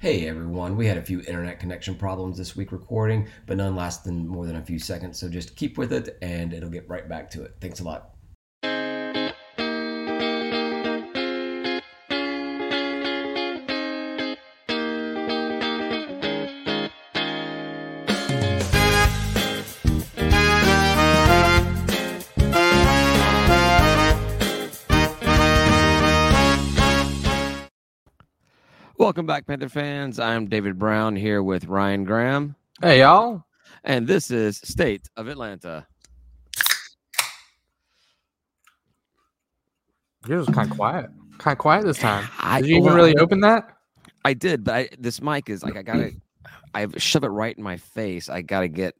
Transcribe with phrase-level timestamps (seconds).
[0.00, 4.28] Hey everyone, we had a few internet connection problems this week recording, but none lasting
[4.28, 7.28] more than a few seconds, so just keep with it and it'll get right back
[7.30, 7.56] to it.
[7.60, 8.14] Thanks a lot.
[29.08, 30.20] Welcome back, Panther fans.
[30.20, 33.42] I'm David Brown here with Ryan Graham, Hey, y'all.
[33.82, 35.86] and this is State of Atlanta.
[40.26, 41.06] Yours was kind of quiet.
[41.38, 42.28] Kind of quiet this time.
[42.38, 43.78] I, Did you even really open that?
[44.26, 46.10] I did, but I, this mic is like I gotta,
[46.74, 48.28] I shove it right in my face.
[48.28, 48.94] I gotta get,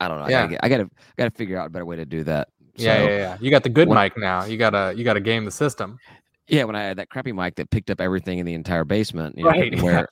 [0.00, 0.24] I don't know.
[0.24, 0.40] I Yeah.
[0.44, 2.48] gotta, get, I gotta, gotta figure out a better way to do that.
[2.76, 3.36] yeah, So, yeah, yeah.
[3.38, 4.46] You got the good when- mic now.
[4.46, 5.98] You gotta, you gotta game the system.
[6.48, 6.64] Yeah.
[6.64, 9.44] When I had that crappy mic that picked up everything in the entire basement, you
[9.44, 10.08] know, Right, where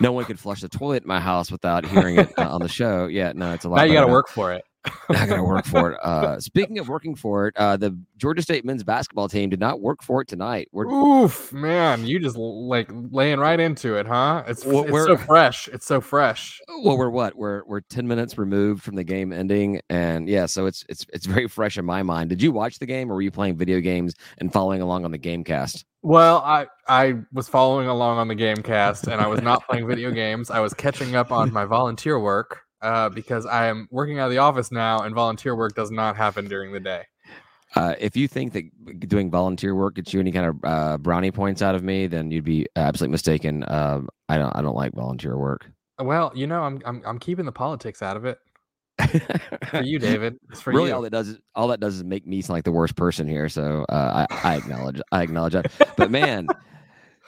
[0.00, 2.68] no one could flush the toilet in my house without hearing it uh, on the
[2.68, 3.06] show.
[3.06, 3.76] Yeah, no, it's a lot.
[3.76, 4.64] Now you gotta work for it.
[5.10, 5.98] I going to work for it.
[6.08, 9.80] Uh, speaking of working for it, uh, the Georgia State men's basketball team did not
[9.80, 10.68] work for it tonight.
[10.72, 14.44] We're Oof, man, you just like laying right into it, huh?
[14.46, 15.68] It's, Well, it's we're- so fresh.
[15.68, 16.60] It's so fresh.
[16.82, 17.36] well, we're what?
[17.36, 21.26] We're we're ten minutes removed from the game ending, and yeah, so it's it's it's
[21.26, 22.30] very fresh in my mind.
[22.30, 25.10] Did you watch the game, or were you playing video games and following along on
[25.10, 25.84] the GameCast?
[26.02, 29.86] Well, I I was following along on the game cast and I was not playing
[29.86, 30.48] video games.
[30.50, 34.30] I was catching up on my volunteer work uh, because I am working out of
[34.30, 37.04] the office now and volunteer work does not happen during the day.
[37.76, 41.30] Uh, if you think that doing volunteer work gets you any kind of uh, brownie
[41.30, 43.64] points out of me, then you'd be absolutely mistaken.
[43.68, 45.70] Um, I don't I don't like volunteer work.
[45.98, 48.38] Well, you know, I'm I'm I'm keeping the politics out of it.
[49.68, 50.38] For you, David.
[50.50, 50.94] It's for really you.
[50.94, 53.28] all that does is all that does is make me sound like the worst person
[53.28, 56.48] here so uh, I, I acknowledge i acknowledge that but man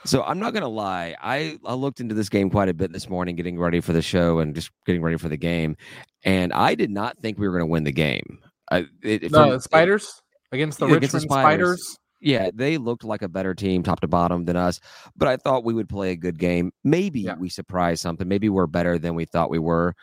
[0.05, 3.09] so i'm not gonna lie I, I looked into this game quite a bit this
[3.09, 5.75] morning getting ready for the show and just getting ready for the game
[6.23, 8.39] and i did not think we were gonna win the game
[8.71, 10.21] I, it, the from- spiders
[10.51, 11.81] against the against the Richmond Spiders.
[11.83, 11.97] Spiders.
[12.21, 14.79] yeah they looked like a better team top to bottom than us
[15.15, 17.35] but i thought we would play a good game maybe Yeah.
[17.35, 19.93] we surprised something maybe we're better than we thought we were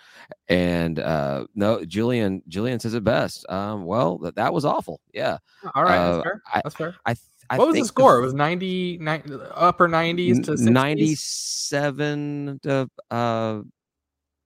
[0.49, 5.39] and uh no julian julian says it best um well that, that was awful yeah
[5.75, 6.43] All right, Uh, that's fair.
[6.55, 6.95] I- That's fair.
[7.07, 8.19] i th- I what was the score?
[8.19, 10.59] it was 90, 90 upper 90s to 60s?
[10.71, 13.61] 97 to uh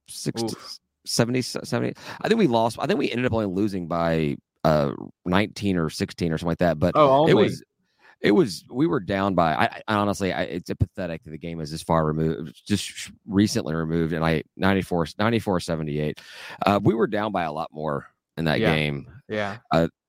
[0.09, 0.79] 60, Oof.
[1.05, 4.93] 70 70 i think we lost i think we ended up only losing by uh
[5.25, 7.63] 19 or 16 or something like that but Oh, it was
[8.21, 11.39] it was we were down by i, I honestly I, it's a pathetic that the
[11.39, 16.21] game is this far removed just recently removed and i 94 94 78
[16.67, 18.75] uh we were down by a lot more in that Yeah.
[18.75, 19.59] game yeah.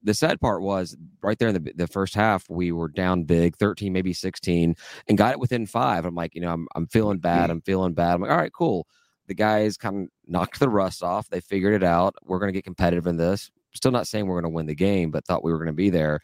[0.03, 3.55] The sad part was right there in the the first half we were down big
[3.57, 4.75] 13 maybe 16
[5.07, 6.05] and got it within five.
[6.05, 7.51] I'm like you know i'm, I'm feeling bad mm-hmm.
[7.51, 8.15] i'm feeling bad.
[8.15, 8.87] I'm like all right cool.
[9.27, 11.29] The guys kind of knocked the rust off.
[11.29, 12.15] They figured it out.
[12.23, 13.49] We're going to get competitive in this.
[13.73, 15.73] Still not saying we're going to win the game but thought we were going to
[15.73, 16.19] be there.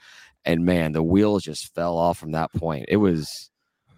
[0.45, 2.85] And man the wheels just fell off from that point.
[2.89, 3.49] It was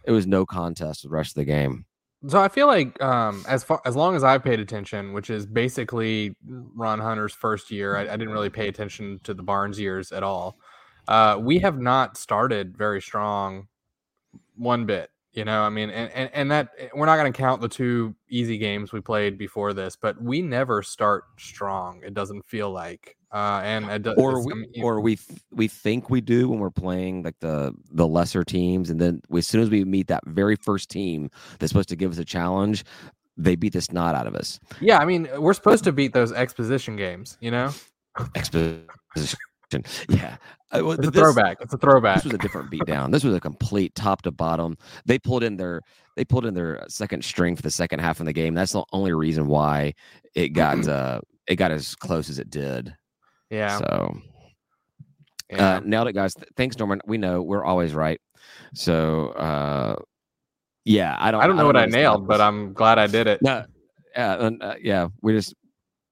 [0.03, 1.85] it was no contest the rest of the game
[2.27, 5.47] So I feel like um, as far as long as I've paid attention, which is
[5.47, 10.11] basically Ron Hunter's first year, I, I didn't really pay attention to the Barnes years
[10.11, 10.59] at all.
[11.07, 13.67] Uh, we have not started very strong
[14.55, 15.09] one bit.
[15.33, 18.13] You know, I mean, and, and, and that we're not going to count the two
[18.29, 22.01] easy games we played before this, but we never start strong.
[22.03, 25.17] It doesn't feel like, uh, and it does, or we, I mean, or we
[25.51, 29.39] we think we do when we're playing like the the lesser teams, and then we,
[29.39, 32.25] as soon as we meet that very first team that's supposed to give us a
[32.25, 32.83] challenge,
[33.37, 34.59] they beat the snot out of us.
[34.79, 37.37] yeah, I mean, we're supposed to beat those exposition games.
[37.39, 37.71] You know,
[38.35, 39.37] Exposition,
[40.09, 40.37] yeah.
[40.73, 41.57] Uh, it's a this- throwback.
[41.61, 42.17] It's a throwback.
[42.17, 43.11] This was a different beatdown.
[43.11, 44.77] This was a complete top to bottom.
[45.05, 45.81] They pulled in their
[46.17, 48.53] they pulled in their second string for the second half of the game.
[48.53, 49.93] That's the only reason why
[50.35, 52.95] it got uh it got as close as it did.
[53.51, 53.77] Yeah.
[53.77, 54.17] So
[55.51, 55.75] yeah.
[55.75, 56.33] Uh, nailed it, guys.
[56.33, 57.01] Th- Thanks, Norman.
[57.05, 58.19] We know we're always right.
[58.73, 59.95] So, uh,
[60.85, 61.43] yeah, I don't.
[61.43, 62.39] I don't know what I to stop nailed, but.
[62.41, 63.41] I'm glad I did it.
[63.41, 63.65] no,
[64.15, 65.09] yeah, uh, yeah.
[65.21, 65.53] We just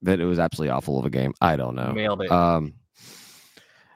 [0.02, 1.34] that it was absolutely awful of a game.
[1.42, 1.92] I don't know.
[1.94, 2.32] Nailed it.
[2.32, 2.74] Um,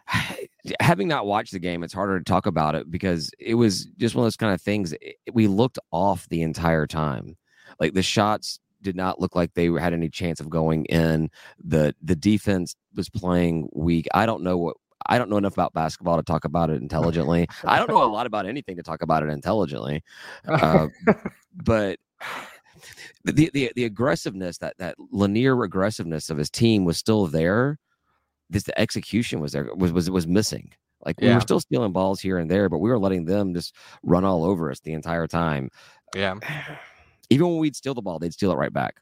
[0.80, 4.16] having not watched the game, it's harder to talk about it because it was just
[4.16, 4.94] one of those kind of things.
[4.94, 7.38] it- we looked off the entire time.
[7.80, 11.30] Like the shots did not look like they had any chance of going in.
[11.64, 14.08] the The defense was playing weak.
[14.14, 14.78] I don't know what.
[15.06, 17.48] I don't know enough about basketball to talk about it intelligently.
[17.66, 20.02] I don't know a lot about anything to talk about it intelligently.
[20.48, 20.88] uh,
[21.54, 22.00] but
[23.26, 27.80] the, the the aggressiveness that that linear aggressiveness of his team was still there.
[28.50, 30.72] This the execution was there was was was missing.
[31.06, 31.36] Like we Yeah.
[31.36, 34.46] were still stealing balls here and there, but we were letting them just run all
[34.46, 35.70] over us the entire time.
[36.16, 36.36] yeah.
[37.34, 38.96] Even when we'd steal the ball, they'd steal it right back.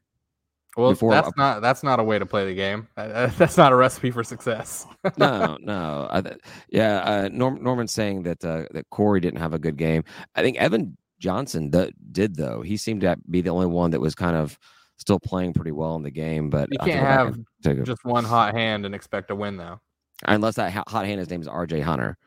[0.78, 2.88] Well, Before- that's not that's not a way to play the game.
[2.96, 4.88] Uh, uh, That's not a recipe for success.
[5.18, 6.08] no, no.
[6.10, 6.24] I,
[6.70, 10.04] yeah, uh, Norm, Norman's saying that uh, that Corey didn't have a good game.
[10.34, 12.62] I think Evan Johnson th- did though.
[12.62, 14.58] He seemed to be the only one that was kind of
[14.96, 16.50] still playing pretty well in the game.
[16.50, 19.58] But You I have to can't have just one hot hand and expect to win
[19.58, 19.82] though.
[20.26, 21.82] unless that hot hot hand his name is R.J.
[21.82, 22.18] Hunter.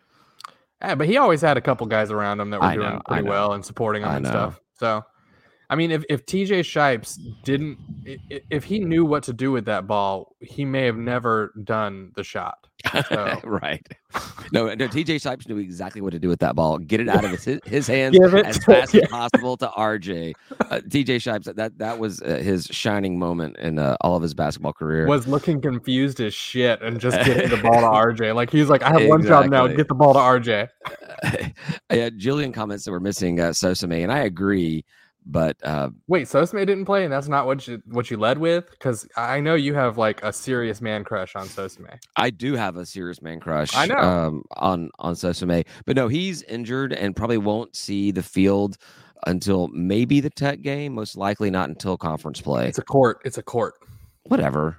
[0.82, 3.54] Yeah, but he always had a couple guys around him that were doing pretty well
[3.54, 4.60] and supporting him and stuff.
[4.78, 5.02] So,
[5.74, 7.78] I mean, if if TJ Shipes didn't,
[8.48, 12.22] if he knew what to do with that ball, he may have never done the
[12.22, 12.68] shot.
[13.08, 13.84] So- right.
[14.52, 14.86] No, no.
[14.86, 15.18] T.J.
[15.18, 16.78] Shipes knew exactly what to do with that ball.
[16.78, 19.02] Get it out of his his hands as to- fast yeah.
[19.02, 20.34] as possible to R.J.
[20.70, 21.18] Uh, T.J.
[21.18, 21.48] Shipes.
[21.52, 25.08] That that was uh, his shining moment in uh, all of his basketball career.
[25.08, 27.86] Was looking confused as shit and just getting the ball to
[28.22, 28.32] RJ.
[28.36, 29.76] Like he's like, I have one job now, Exactly.
[29.76, 30.68] get the ball to RJ.
[31.92, 34.84] yeah, Julian comments that we're missing uh, Sosame, and I agree.
[35.26, 38.70] But uh, Wait, Sosame didn't play, and that's not what you what you led with?
[38.70, 41.98] Because I know you have like a serious man crush on Sosame.
[42.16, 43.74] I do have a serious man crush.
[43.74, 43.96] I know.
[43.96, 48.76] um, on on Sosame, but no, he's injured and probably won't see the field
[49.26, 50.92] until maybe the Tech game.
[50.94, 52.68] Most likely not until conference play.
[52.68, 53.20] It's a court.
[53.24, 53.74] It's a court.
[54.24, 54.78] Whatever.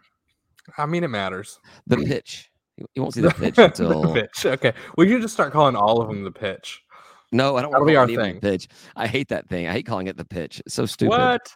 [0.78, 1.60] I mean, it matters.
[1.88, 2.52] The pitch.
[2.78, 4.46] You you won't see the pitch until The pitch.
[4.46, 6.84] Okay, we should just start calling all of them the pitch.
[7.36, 8.36] No, I don't That'll want be to our call thing.
[8.36, 8.68] the pitch.
[8.96, 9.68] I hate that thing.
[9.68, 10.62] I hate calling it the pitch.
[10.66, 11.10] It's so stupid.
[11.18, 11.56] What?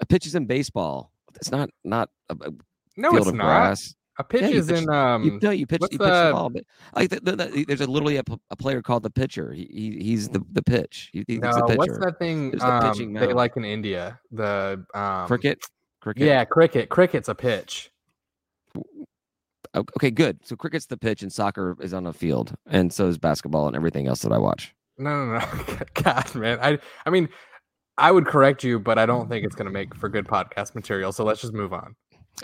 [0.00, 1.12] A pitch is in baseball.
[1.36, 2.50] It's not not a, a
[2.96, 3.44] No, field it's of not.
[3.44, 3.94] grass.
[4.18, 5.24] A pitch Yeah, is pitch- in um.
[5.24, 5.80] you, no, you pitch.
[5.82, 6.48] You pitch the the- ball.
[6.48, 6.64] But
[6.94, 9.52] like the, the, the, there's a literally a player called the pitcher.
[9.52, 11.10] He, he he's the the pitch.
[11.12, 11.76] He, he's no, the pitcher.
[11.78, 14.18] what's that thing There's the um, pitching they like in India?
[14.32, 15.58] The um, Cricket.
[16.00, 16.26] Cricket.
[16.26, 16.88] Yeah, cricket.
[16.88, 17.90] Cricket's a pitch.
[19.74, 20.38] Okay, good.
[20.46, 23.76] So cricket's the pitch, and soccer is on a field, and so is basketball and
[23.76, 24.74] everything else that I watch.
[24.98, 25.78] No, no, no.
[26.02, 26.58] God, man.
[26.60, 27.28] I, I mean,
[27.98, 30.74] I would correct you, but I don't think it's going to make for good podcast
[30.74, 31.12] material.
[31.12, 31.94] So let's just move on.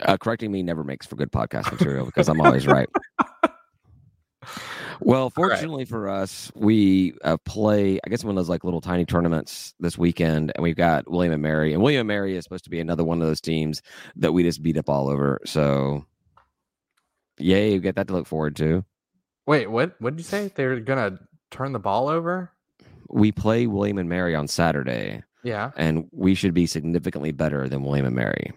[0.00, 2.88] Uh, correcting me never makes for good podcast material because I'm always right.
[5.04, 9.04] Well, fortunately for us, we uh, play, I guess, one of those like little tiny
[9.04, 12.64] tournaments this weekend, and we've got William and Mary, and William and Mary is supposed
[12.64, 13.82] to be another one of those teams
[14.16, 15.40] that we just beat up all over.
[15.44, 16.06] So,
[17.38, 18.84] yay, we get that to look forward to.
[19.46, 20.00] Wait, what?
[20.00, 20.52] What did you say?
[20.54, 21.18] They're going to
[21.52, 22.50] turn the ball over?
[23.08, 25.70] We play William and Mary on Saturday, Yeah.
[25.76, 28.52] and we should be significantly better than William and Mary.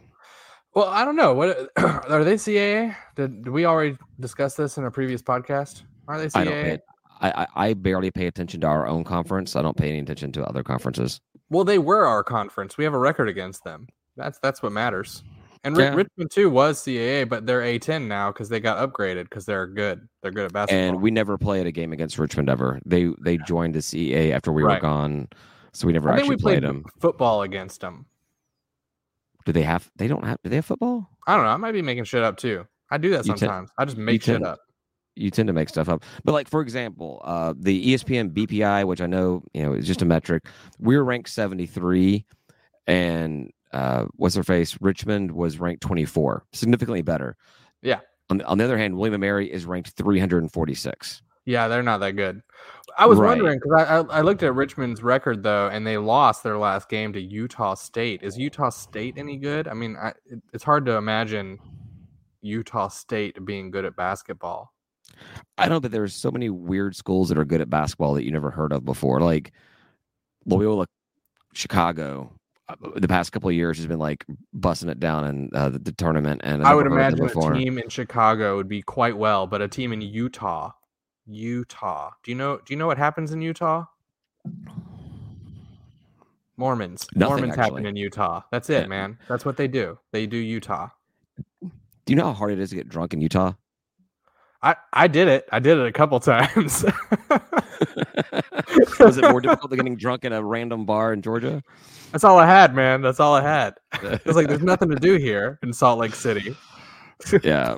[0.74, 1.34] Well, I don't know.
[1.34, 2.96] What are they CAA?
[3.16, 5.84] Did, did we already discuss this in a previous podcast?
[6.08, 6.36] Are they CAA?
[6.40, 6.80] I don't pay.
[7.22, 9.56] I, I I barely pay attention to our own conference.
[9.56, 11.22] I don't pay any attention to other conferences.
[11.50, 12.78] Well, they were our conference.
[12.78, 13.88] We have a record against them.
[14.18, 15.24] That's that's what matters.
[15.66, 15.94] And Yeah.
[15.96, 20.08] Richmond too was CAA, but they're A10 now because they got upgraded because they're good.
[20.22, 20.80] They're good at basketball.
[20.90, 22.80] And we never played a game against Richmond ever.
[22.86, 24.76] They they joined the CAA after we Right.
[24.76, 25.28] were gone,
[25.74, 26.84] so we never I actually played played them.
[27.02, 28.06] football against them.
[29.46, 29.90] Do they have?
[29.96, 30.38] They don't have.
[30.44, 31.10] Do they have football?
[31.28, 31.52] I don't know.
[31.52, 32.66] I might be making shit up too.
[32.92, 33.72] I do that tend- sometimes.
[33.78, 34.60] I just make shit tend- up.
[35.16, 36.04] You tend to make stuff up.
[36.24, 40.02] But like for example, uh, the ESPN BPI, which I know you know is just
[40.02, 40.44] a metric,
[40.80, 42.26] we're ranked seventy three,
[42.86, 44.78] and uh, what's their face?
[44.82, 47.36] Richmond was ranked twenty four, significantly better.
[47.82, 48.00] Yeah.
[48.30, 51.22] On, on the other hand, William and Mary is ranked three hundred and forty six.
[51.46, 52.42] Yeah, they're not that good.
[52.98, 53.28] I was Right.
[53.28, 56.90] wondering because I, I I looked at Richmond's record though, and they lost their last
[56.90, 58.24] game to Utah State.
[58.24, 59.68] Is Utah State any good?
[59.68, 61.60] I mean, I, it, it's hard to imagine
[62.42, 64.74] Utah State being good at basketball.
[65.58, 68.32] I know, but there's so many weird schools that are good at basketball that you
[68.32, 69.22] never heard of before.
[69.22, 69.52] Like
[70.46, 70.88] Loyola,
[71.54, 72.32] Chicago.
[72.68, 75.80] Uh, The past couple of years has been like busting it down in uh, the,
[75.80, 79.62] the tournament, and I would imagine a team in Chicago would be quite well, but
[79.62, 80.72] a team in Utah,
[81.26, 82.12] Utah.
[82.24, 82.58] Do you know?
[82.58, 83.86] Do you know what happens in Utah?
[86.58, 87.06] Mormons.
[87.14, 88.42] Nothing, Mormons happen in Utah.
[88.52, 88.88] That's it, Yeah.
[88.88, 89.18] man.
[89.28, 90.00] That's what they do.
[90.12, 90.90] They do Utah.
[91.62, 93.54] Do you know how hard it is to get drunk in Utah?
[94.62, 95.48] I I did it.
[95.52, 96.86] I did it a couple times.
[99.00, 101.62] Was it more difficult than getting drunk in a random bar in Georgia?
[102.16, 103.02] That's all I had, man.
[103.02, 103.74] That's all I had.
[104.26, 106.56] It's like there's nothing to do here in Salt Lake City.
[107.44, 107.76] yeah.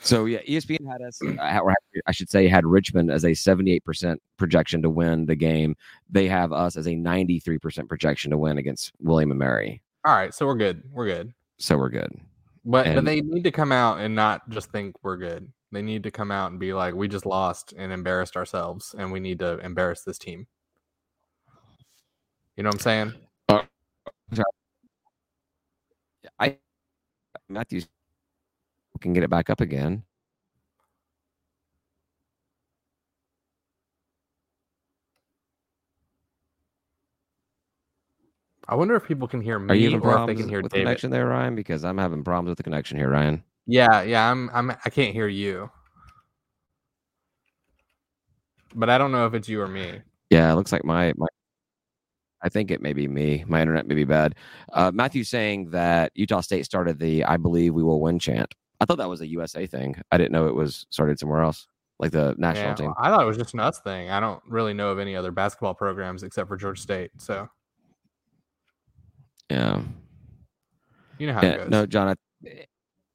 [0.00, 1.18] So yeah, ESPN had us.
[1.22, 1.74] uh, or
[2.06, 5.76] I should say, had Richmond as a seventy-eight percent projection to win the game.
[6.10, 9.80] They have us as a ninety-three percent projection to win against William and Mary.
[10.04, 10.82] All right, so we're good.
[10.92, 11.32] We're good.
[11.58, 12.20] So we're good.
[12.66, 15.50] But, but they need to come out and not just think we're good.
[15.72, 19.10] They need to come out and be like, we just lost and embarrassed ourselves, and
[19.10, 20.46] we need to embarrass this team.
[22.58, 23.14] You know what I'm saying?
[26.40, 26.58] I
[27.48, 27.88] Matthews
[29.00, 30.02] can get it back up again.
[38.68, 40.60] I wonder if people can hear me Are you having or if they can hear
[40.60, 41.54] with the connection there, Ryan?
[41.54, 43.42] Because I'm having problems with the connection here, Ryan.
[43.66, 45.70] Yeah, yeah, I'm I'm I can't hear you.
[48.74, 50.00] But I don't know if it's you or me.
[50.30, 51.26] Yeah, it looks like my my.
[52.42, 53.44] I think it may be me.
[53.48, 54.34] My internet may be bad.
[54.72, 58.54] Uh, Matthew saying that Utah State started the "I believe we will win" chant.
[58.80, 60.00] I thought that was a USA thing.
[60.12, 61.66] I didn't know it was started somewhere else,
[61.98, 62.94] like the national Yeah, team.
[62.98, 64.10] I thought it was just an us thing.
[64.10, 67.10] I don't really know of any other basketball programs except for Georgia State.
[67.18, 67.48] So
[69.50, 69.82] Yeah.
[71.18, 71.70] you know how Yeah, it goes.
[71.70, 72.08] no, John.
[72.08, 72.64] I,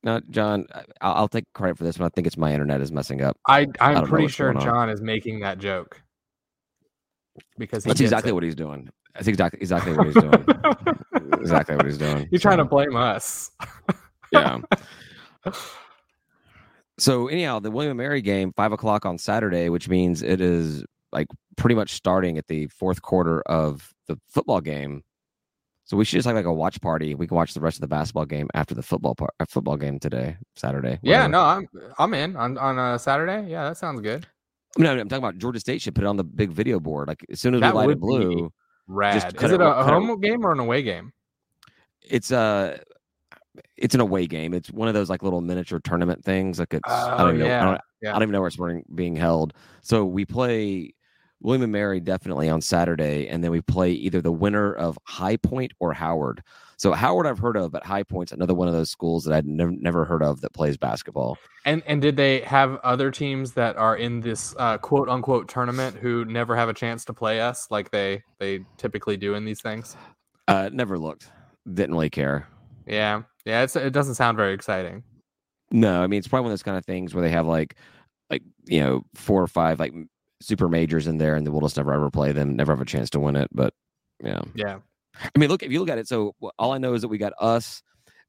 [0.04, 0.66] no, John.
[0.74, 2.06] I- I'll, I'll take credit for this one.
[2.08, 3.38] I think it's my internet is messing up.
[3.48, 4.54] I I'm know pretty sure.
[4.54, 6.02] John is making that joke
[7.58, 8.34] because he That's exactly it.
[8.34, 8.90] what he's doing.
[9.16, 10.46] That's exactly exactly what he's doing.
[11.40, 12.28] exactly what he's doing.
[12.32, 13.52] You're trying to blame us.
[14.32, 14.60] yeah.
[17.00, 20.84] So anyhow, the William and Mary game, five o'clock on Saturday, which means it is
[21.12, 21.28] like
[21.58, 25.04] pretty much starting at the fourth quarter of the football game.
[25.86, 27.14] So we should just have like a watch party.
[27.14, 29.76] We can watch the rest of the basketball game after the football part, uh, football
[29.76, 30.98] game today, Saturday.
[31.04, 31.32] Yeah, whatever.
[31.32, 31.68] no, I'm
[32.00, 33.50] I'm in on on a Saturday.
[33.50, 34.26] Yeah, that sounds good.
[34.78, 37.10] no, I'm talking about Georgia State should put it on the big video board.
[37.10, 38.52] Like as soon as That we light it blue,
[38.88, 39.34] Rad.
[39.42, 41.14] Is it a, a home game or an away game?
[42.10, 42.80] it's a
[43.78, 44.54] it's an away game.
[44.54, 46.60] It's one of those like little miniature tournament things.
[46.60, 47.46] Like it's I Oh don't know.
[47.46, 48.10] I yeah, don't, yeah.
[48.10, 49.54] I don't even know where it's being, being held.
[49.82, 50.94] So we play
[51.44, 55.38] William and Mary definitely on Saturday, and then we play either the winner of High
[55.38, 56.42] Point or Howard.
[56.78, 59.46] So Howard I've heard of, but High Point's another one of those schools that I'd
[59.46, 61.38] never never heard of that plays basketball.
[61.66, 65.98] And and did they have other teams that are in this uh, quote unquote tournament
[65.98, 69.62] who never have a chance to play us like they they typically do in these
[69.62, 69.96] things?
[70.48, 71.30] Uh, never looked.
[71.72, 72.48] Didn't really care.
[72.86, 73.64] Yeah, yeah.
[73.64, 75.04] It's it doesn't sound very exciting.
[75.72, 77.76] No, I mean it's probably one of those kind of things where they have like
[78.30, 79.94] like you know four or five like
[80.44, 83.10] super majors in there, and we'll just never ever play them, never have a chance
[83.12, 83.50] to win it.
[83.52, 83.74] But
[84.24, 84.42] yeah.
[84.56, 84.80] Yeah,
[85.24, 86.08] I mean, look if you look at it.
[86.08, 87.82] So all I know is that we got us,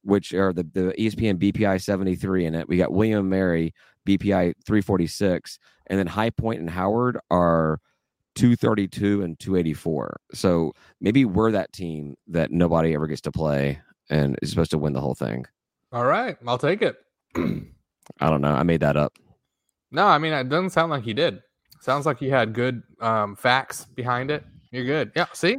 [0.02, 2.68] which are the the ESPN BPI seventy three in it.
[2.68, 3.74] We got William Mary
[4.06, 7.80] BPI three forty six, and then High Point and Howard are
[8.34, 10.18] two thirty two and two eighty four.
[10.32, 13.80] So maybe we're that team that nobody ever gets to play
[14.10, 15.46] and is supposed to win the whole thing.
[15.92, 16.96] all right, I'll take it.
[17.36, 18.52] I don't know.
[18.52, 19.16] I made that up.
[19.90, 21.40] no, I mean it doesn't sound like he did.
[21.84, 24.42] Sounds like you had good um, facts behind it.
[24.70, 25.12] You're good.
[25.14, 25.58] Yeah, see,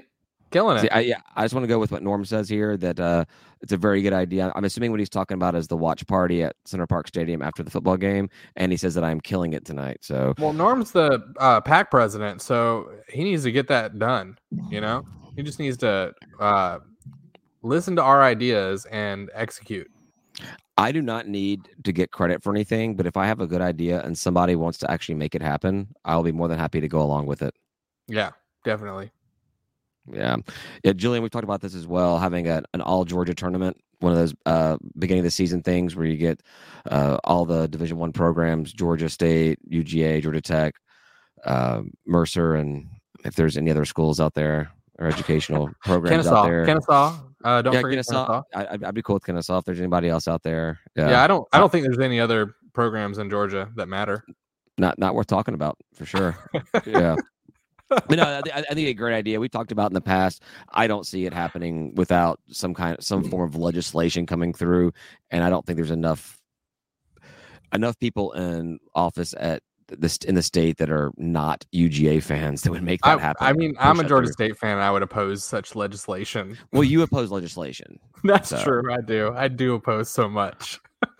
[0.50, 0.82] killing it.
[0.82, 3.25] See, I, yeah, I just want to go with what Norm says here that uh,
[3.62, 4.51] it's a very good idea.
[4.55, 7.62] I'm assuming what he's talking about is the watch party at Center Parc Stadium after
[7.62, 10.00] the football game, and he says that I'm killing it tonight.
[10.01, 14.39] So Well, Norm's the uh, pack president, so he needs to get that done.
[14.72, 15.05] You know,
[15.36, 16.79] he just needs to uh,
[17.62, 19.91] listen to our ideas and execute.
[20.77, 23.62] I do not need to get credit for anything, but if I have a good
[23.62, 26.88] idea and somebody wants to actually make it happen, I'll be more than happy to
[26.88, 27.56] go along with it.
[28.08, 28.32] Yeah,
[28.65, 29.12] definitely.
[30.12, 30.38] Yeah.
[30.84, 34.12] Yeah, Julian, we've talked about this as well, having a, an all Georgia tournament, one
[34.12, 36.42] of those uh, beginning of the season things where you get
[36.92, 40.75] uh, all the Division One programs, Georgia State, UGA, Georgia Tech,
[41.46, 42.88] uh, Mercer, and
[43.24, 46.65] if there's any other schools out there or educational programs out there.
[46.65, 47.18] Kennesaw.
[47.46, 48.44] Uh, don't yeah, forget Kennesaw.
[48.52, 48.70] Kennesaw.
[48.72, 50.80] I, I'd, I'd be cool with Kennesaw if there's anybody else out there.
[50.96, 51.12] Yeah.
[51.12, 51.48] Yeah, I don't.
[51.54, 54.25] I don't think there's any other programs in Georgia that matter.
[54.80, 56.36] not not worth talking about for sure.
[56.86, 57.16] yeah.
[57.88, 59.40] But no, I, I think a great idea.
[59.40, 60.42] We talked about in the past.
[60.74, 64.92] I don't see it happening without some kind of some form of legislation coming through,
[65.30, 66.42] and I don't think there's enough
[67.74, 72.72] enough people in office at this in the state that are not UGA fans that
[72.72, 73.46] would make that I, happen.
[73.48, 74.32] I mean, I'm a Georgia.
[74.32, 74.74] State fan.
[74.74, 76.58] And I would oppose such legislation.
[76.72, 78.00] Well, you oppose legislation.
[78.24, 78.94] That's So- true.
[78.94, 79.34] I do.
[79.36, 80.80] I do oppose so much.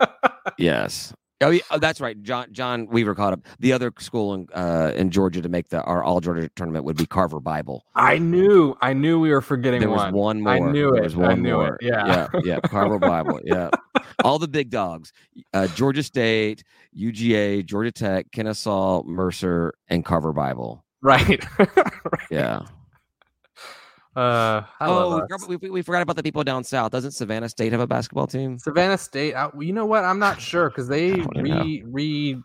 [0.58, 1.12] Yes.
[1.42, 2.20] Oh, yeah, oh, that's right.
[2.22, 3.40] John John Weaver caught up.
[3.58, 6.96] The other school in uh, in Georgia to make the our all Georgia tournament would
[6.96, 7.84] be Carver Bible.
[7.94, 8.74] I knew.
[8.80, 10.14] I knew we were forgetting There was one.
[10.14, 10.52] one more.
[10.68, 11.04] I knew There it.
[11.04, 11.64] was I one knew it.
[11.66, 11.78] more.
[11.82, 12.06] Yeah.
[12.32, 12.60] yeah, yeah.
[12.64, 13.40] Carver Bible.
[13.44, 13.68] Yeah,
[14.24, 15.12] all the big dogs:
[15.52, 16.64] uh, Georgia State,
[16.98, 20.84] UGA, Georgia Tech, Kennesaw, Mercer, and Carver Bible.
[21.02, 21.44] Right.
[22.30, 22.62] Yeah.
[24.16, 26.90] Uh, oh, we, forgot- we, we forgot about the people down south.
[26.92, 28.58] Doesn't Savannah State have a basketball team?
[28.58, 29.34] Savannah State.
[29.34, 30.04] I, you know what?
[30.04, 31.42] I'm not sure because they don't know.
[31.42, 32.42] re re.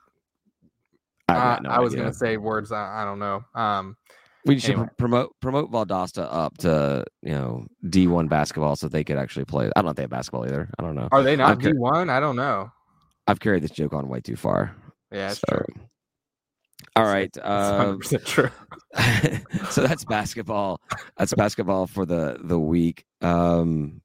[1.30, 2.72] I, no I was gonna say words.
[2.72, 3.44] I, I don't know.
[3.56, 3.96] Um,
[4.46, 4.88] We should anyway.
[4.88, 9.46] pr- promote promote Valdosta up to you know D one basketball so they could actually
[9.46, 9.68] play.
[9.68, 10.70] I don't know if they have basketball either.
[10.78, 11.08] I don't know.
[11.12, 11.72] are they not Okay.
[11.72, 12.10] D one?
[12.10, 12.70] I don't know.
[13.28, 14.76] I've carried this joke on way too far.
[15.12, 15.56] Yeah, it's so.
[15.58, 15.66] true.
[17.02, 17.38] All right.
[17.42, 18.50] Uh, true.
[19.70, 20.80] so that's basketball.
[21.18, 23.06] That's basketball for the the week.
[23.22, 24.02] Um,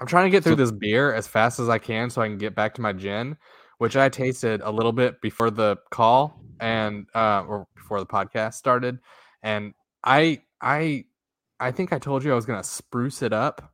[0.00, 2.28] I'm trying to get through so- this beer as fast as I can so I
[2.28, 3.36] can get back to my gin,
[3.78, 8.54] which I tasted a little bit before the call and uh, or before the podcast
[8.54, 8.98] started,
[9.42, 11.04] and I I
[11.60, 13.72] I think I told you I was gonna spruce it up,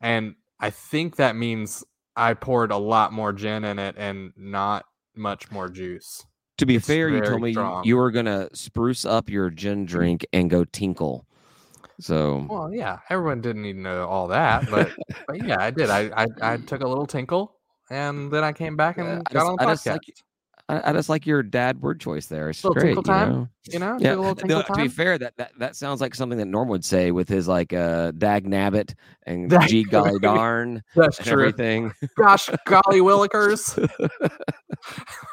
[0.00, 1.84] and I think that means
[2.16, 6.24] I poured a lot more gin in it and not much more juice.
[6.58, 7.84] To be It's fair, you told me you, strong.
[7.84, 11.26] you were gonna spruce up your gin drink and go tinkle.
[12.00, 14.90] So Well, yeah, everyone didn't need to know all that, but,
[15.26, 15.90] but yeah, I did.
[15.90, 17.54] I, I I took a little tinkle,
[17.90, 19.68] and then I came back and got just- on the I podcast.
[19.74, 20.00] just like-
[20.68, 22.50] I, I just like your dad word choice there.
[22.50, 22.74] It's great.
[22.86, 23.30] tinkle you time?
[23.32, 23.48] know?
[23.66, 24.14] you know, Yeah,
[24.46, 27.28] no, to be fair, that, that that sounds like something that Norm would say with
[27.28, 31.40] his like uh dag nabbit and Dag- gee golly darn That's and true.
[31.46, 31.92] everything.
[32.18, 33.78] Gosh, golly willikers.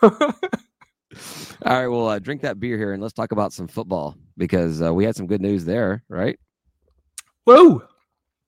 [1.65, 4.81] All right, well, uh, drink that beer here and let's talk about some football because
[4.81, 6.39] uh, we had some good news there, right?
[7.45, 7.83] Woo!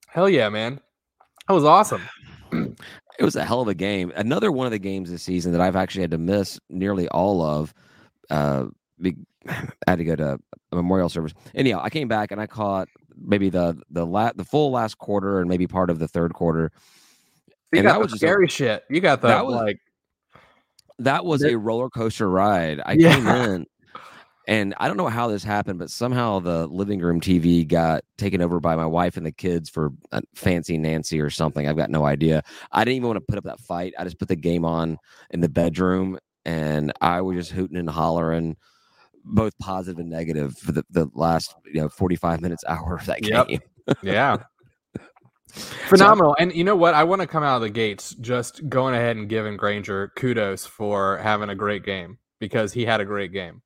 [0.07, 0.79] Hell yeah, man.
[1.47, 2.01] That was awesome.
[2.51, 4.11] It was a hell of a game.
[4.15, 7.41] Another one of the games this season that I've actually had to miss nearly all
[7.41, 7.73] of.
[8.29, 8.65] Uh,
[8.99, 9.15] be,
[9.47, 10.39] I had to go to
[10.71, 11.33] a memorial service.
[11.53, 15.39] Anyhow, I came back and I caught maybe the the la- the full last quarter
[15.39, 16.71] and maybe part of the third quarter.
[17.71, 18.83] You And got that was scary shit.
[18.89, 19.79] You got the that was- like
[20.99, 22.81] That was a roller coaster ride.
[22.85, 23.15] I Yeah.
[23.15, 23.65] came in,
[24.47, 28.41] and I don't know how this happened, but somehow the living room TV got taken
[28.41, 31.67] over by my wife and the kids for uh, fancy Nancy or something.
[31.67, 32.43] I've got no idea.
[32.71, 33.93] I didn't even want to put up that fight.
[33.99, 34.97] I just put the game on
[35.31, 38.55] in the bedroom, and I was just hooting and hollering,
[39.25, 43.05] both positive and negative for the, the last you know forty five minutes hour of
[43.07, 43.47] that Yep.
[43.47, 43.59] game.
[44.01, 44.37] yeah.
[45.47, 46.35] Phenomenal.
[46.39, 46.93] and you know what?
[46.93, 50.65] I want to come out of the gates just going ahead and giving Granger kudos
[50.65, 53.61] for having a great game because he had a great game.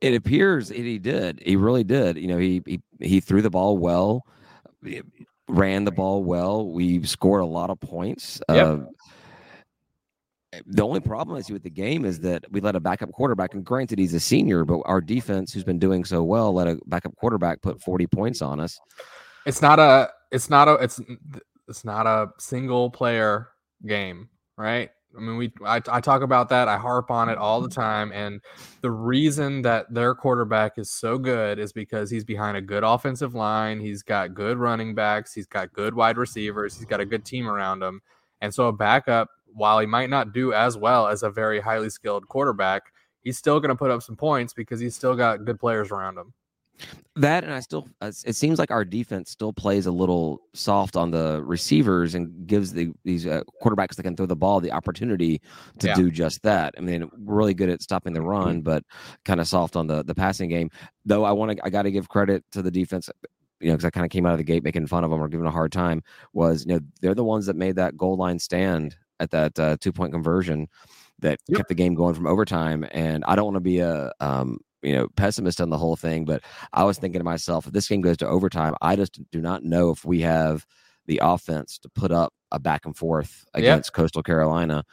[0.00, 1.40] It appears that he did.
[1.44, 2.18] He really did.
[2.18, 4.22] You know, he he he threw the ball well,
[5.48, 6.68] ran the ball well.
[6.70, 8.40] We scored a lot of points.
[8.50, 8.66] Yep.
[8.66, 8.80] Uh,
[10.66, 13.54] the only problem I see with the game is that we let a backup quarterback,
[13.54, 16.78] and granted he's a senior, but our defense, who's been doing so well, let a
[16.86, 18.78] backup quarterback put forty points on us.
[19.46, 21.00] It's not a it's not a it's
[21.68, 23.48] it's not a single player
[23.86, 24.90] game, right?
[25.16, 26.68] I mean, we I, I talk about that.
[26.68, 27.80] I harp on it all the mm-hmm.
[27.80, 28.40] time, and
[28.82, 33.34] the reason that their quarterback is so good is because he's behind a good offensive
[33.34, 33.80] line.
[33.80, 35.32] He's got good running backs.
[35.32, 36.76] He's got good wide receivers.
[36.76, 38.02] He's got a good team around him,
[38.40, 41.90] and so a backup, while he might not do as well as a very highly
[41.90, 42.82] skilled quarterback,
[43.22, 46.18] he's still going to put up some points because he's still got good players around
[46.18, 46.34] him.
[47.16, 50.96] That and I still, uh, it seems like our defense still plays a little soft
[50.96, 54.72] on the receivers and gives the these uh, quarterbacks that can throw the ball the
[54.72, 55.40] opportunity
[55.78, 55.94] to Yeah.
[55.94, 56.74] do just that.
[56.76, 58.84] I mean, we're really good at stopping the run, but
[59.24, 60.70] kind of soft on the the passing game.
[61.06, 63.08] Though I want to, I got to give credit to the defense.
[63.60, 65.22] You know, because I kind of came out of the gate making fun of them
[65.22, 66.02] or giving a hard time.
[66.34, 69.78] Was you know they're the ones that made that goal line stand at that uh,
[69.80, 70.68] two point conversion
[71.20, 71.56] that Yep.
[71.56, 72.86] kept the game going from overtime.
[72.90, 76.24] And I don't want to be a um, you know pessimist on the whole thing,
[76.24, 79.40] but I was thinking to myself, if this game goes to overtime, I just do
[79.40, 80.64] not know if we have
[81.06, 84.84] the offense to put up a back and forth against Coastal Carolina.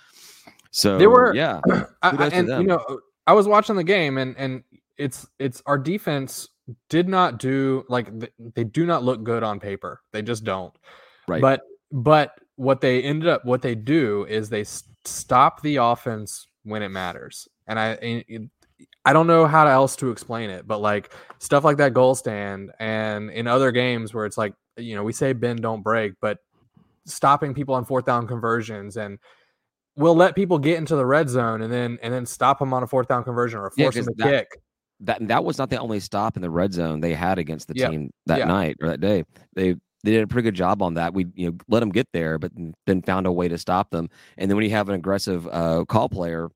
[0.72, 4.36] So there were- yeah, I, I- and you know, I was watching the game, and
[4.38, 4.64] and
[4.98, 6.50] it's it's our defense
[6.90, 8.08] did not do like
[8.56, 10.02] they do not look good on paper.
[10.12, 10.74] They just don't.
[11.28, 11.42] right.
[11.42, 14.64] But but what they ended up what they do is they
[15.06, 17.48] stop the offense when it matters.
[17.68, 18.50] And I and
[19.06, 22.72] I don't know how else to explain it, but like stuff like that goal stand
[22.80, 26.40] and in other games where it's like you know we say bend don't break, but
[27.06, 29.20] stopping people on fourth down conversions and
[29.96, 32.82] we'll let people get into the red zone and then and then stop them on
[32.84, 34.62] a fourth down conversion or Yeah, force them 'cause to that- kick.
[35.02, 37.74] that that was not the only stop in the red zone they had against the
[37.76, 37.92] Yep.
[37.92, 38.46] team that Yeah.
[38.46, 39.26] night or that day.
[39.56, 41.14] They they did a pretty good job on that.
[41.14, 42.52] We you know let them get there, but
[42.88, 44.10] then found a way to stop them.
[44.38, 46.50] And then when you have an aggressive uh, call player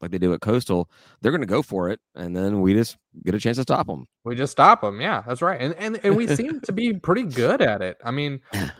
[0.00, 2.96] like they do at Coastal, they're going to go for it, and then we just
[3.24, 4.06] get a chance to stop them.
[4.24, 5.00] We just stop them.
[5.00, 5.60] Yeah, that's right.
[5.60, 7.96] And and, and we seem to be pretty good at it.
[8.04, 8.40] I mean,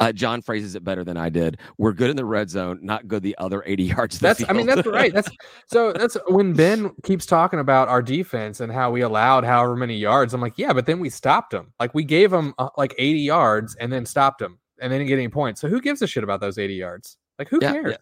[0.00, 1.58] Uh, John phrases it better than I did.
[1.78, 4.18] We're good in the red zone, not good the other eighty yards.
[4.18, 5.14] That's I mean that's right.
[5.14, 5.30] That's
[5.68, 9.96] so that's when Ben keeps talking about our defense and how we allowed however many
[9.96, 10.34] yards.
[10.34, 11.72] I'm like, yeah, but then we stopped them.
[11.78, 15.08] Like we gave them uh, like 80 yards and then stopped them and they didn't
[15.10, 15.60] get any points.
[15.60, 17.16] So who gives a shit about those 80 yards?
[17.38, 17.90] Like who Yeah, cares?
[17.92, 17.96] yeah.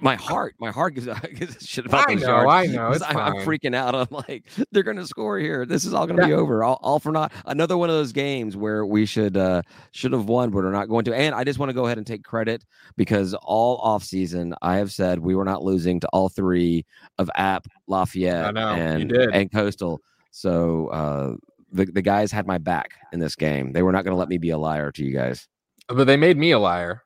[0.00, 2.52] My heart, my heart gives, gives a shit about I those know, yards.
[2.52, 2.86] I know.
[2.88, 3.94] 'Cause It's I'm, I'm freaking out.
[3.94, 5.66] I'm like, they're going to score here.
[5.66, 6.64] This is all going to be over.
[6.64, 7.32] All, all for not.
[7.46, 10.88] Another one of those games where we should uh should have won, but are not
[10.88, 11.14] going to.
[11.14, 12.64] And I just want to go ahead and take credit
[12.96, 16.84] because all off season I have said we were not losing to all three
[17.18, 20.00] of App, Lafayette, know, and and Coastal.
[20.30, 21.36] So uh,
[21.72, 23.72] the the guys had my back in this game.
[23.72, 25.46] They were not going to let me be a liar to you guys.
[25.88, 27.03] But they made me a liar.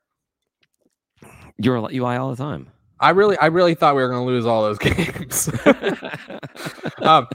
[1.58, 2.68] You're you lie all the time.
[3.00, 5.48] I really, I really thought we were going to lose all those games.
[7.02, 7.26] um,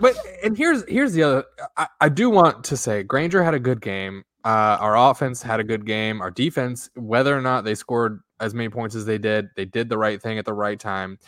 [0.00, 1.44] but and here's here's the other.
[1.76, 4.24] I, I, do want to say Granger had a good game.
[4.44, 6.20] Uh, our offense had a good game.
[6.20, 9.88] Our defense, whether or not they scored as many points as they did, they did
[9.88, 11.18] the right thing at the right time.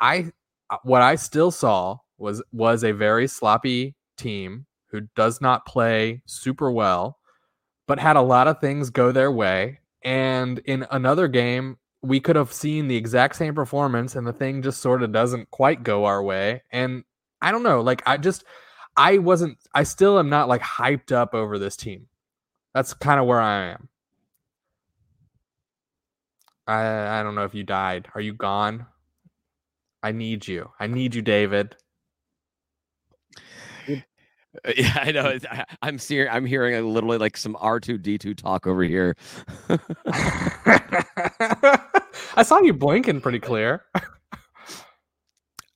[0.00, 0.30] I
[0.70, 6.22] uh, what I still saw was was a very sloppy team who does not play
[6.26, 7.18] super well,
[7.86, 9.80] but had a lot of things go their way.
[10.04, 14.62] And in another game, we could have seen the exact same performance and the thing
[14.62, 16.62] just sort of doesn't quite go our way.
[16.70, 17.04] And
[17.40, 18.42] i don't know like i just
[18.96, 22.06] i wasn't i still am not like hyped up over this team.
[22.74, 23.88] That's kind of where i am.
[26.66, 28.08] I i don't know if you died.
[28.14, 28.86] Are you gone?
[30.02, 30.70] I need you.
[30.78, 31.76] I need you david
[34.76, 35.38] Yeah, I know.
[35.50, 36.28] I, am seeing.
[36.28, 39.16] I'm hearing a literally like some R two D two talk over here.
[42.36, 43.84] I saw you blinking pretty clear.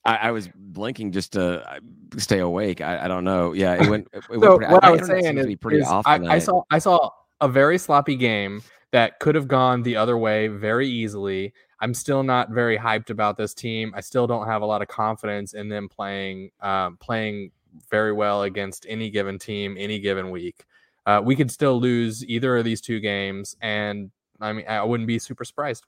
[0.05, 1.79] I, I, was blinking just to uh,
[2.17, 2.81] stay awake.
[2.81, 3.53] I, I don't know.
[3.53, 4.07] Yeah, it went.
[4.13, 6.39] It so went pretty, what I, I was saying is, pretty is off I, I
[6.39, 7.09] saw I saw
[7.41, 11.53] a very sloppy game that could have gone the other way very easily.
[11.79, 13.93] I'm still not very hyped about this team.
[13.95, 17.51] I still don't have a lot of confidence in them playing um, playing
[17.89, 20.63] very well against any given team, any given week.
[21.05, 25.07] Uh, we could still lose either of these two games, and I mean, I wouldn't
[25.07, 25.85] be super surprised.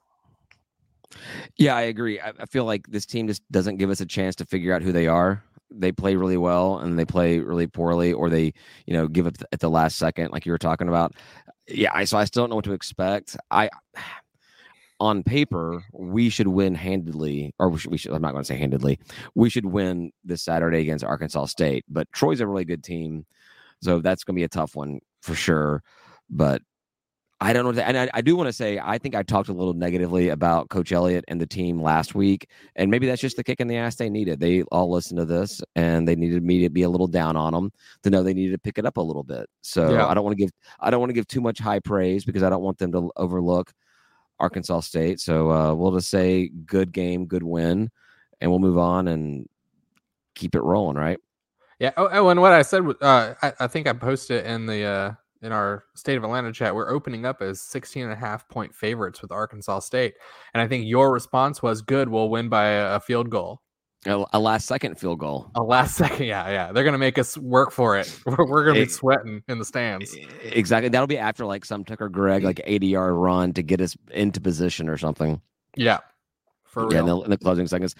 [1.56, 2.20] Yeah, I agree.
[2.20, 4.82] I, I feel like this team just doesn't give us a chance to figure out
[4.82, 5.42] who they are.
[5.70, 8.52] They play really well, and they play really poorly, or they,
[8.86, 11.14] you know, give up at the last second, like you were talking about.
[11.68, 13.36] Yeah, I, so I still don't know what to expect.
[13.50, 13.70] I
[15.00, 18.48] on paper, we should win handedly, or we should, we should I'm not going to
[18.48, 18.98] say handedly.
[19.34, 23.26] We should win this Saturday against Arkansas State, but Troy's a really good team.
[23.82, 25.82] So that's going to be a tough one for sure.
[26.30, 26.62] But
[27.38, 27.82] I don't know.
[27.82, 30.70] And I, I do want to say, I think I talked a little negatively about
[30.70, 32.48] Coach Elliott and the team last week.
[32.76, 34.40] And maybe that's just the kick in the ass they needed.
[34.40, 37.52] They all listened to this and they needed me to be a little down on
[37.52, 37.70] them
[38.04, 39.46] to know they needed to pick it up a little bit.
[39.60, 40.06] So yeah.
[40.06, 42.42] I don't want to give, I don't want to give too much high praise because
[42.42, 43.70] I don't want them to overlook
[44.38, 45.20] Arkansas State.
[45.20, 47.90] So uh, we'll just say good game, good win,
[48.40, 49.48] and we'll move on and
[50.34, 51.18] keep it rolling, right?
[51.78, 51.92] Yeah.
[51.96, 55.12] Oh, oh and what I said, uh, I, I think I posted in the uh,
[55.42, 56.74] in our state of Atlanta chat.
[56.74, 60.14] We're opening up as 16 and a half point favorites with Arkansas State,
[60.54, 62.08] and I think your response was good.
[62.08, 63.62] We'll win by a, a field goal.
[64.06, 65.50] A, a, last second field goal.
[65.54, 66.72] A last second, yeah, yeah.
[66.72, 68.20] They're gonna make us work for it.
[68.26, 70.16] We're, we're gonna be sweating in the stands.
[70.44, 70.88] Exactly.
[70.88, 74.40] That'll be after like some Tucker Gregg like 80 yard run to get us into
[74.40, 75.40] position or something.
[75.76, 75.98] Yeah.
[76.64, 76.92] For real.
[76.92, 77.94] yeah, in the, in the, closing seconds.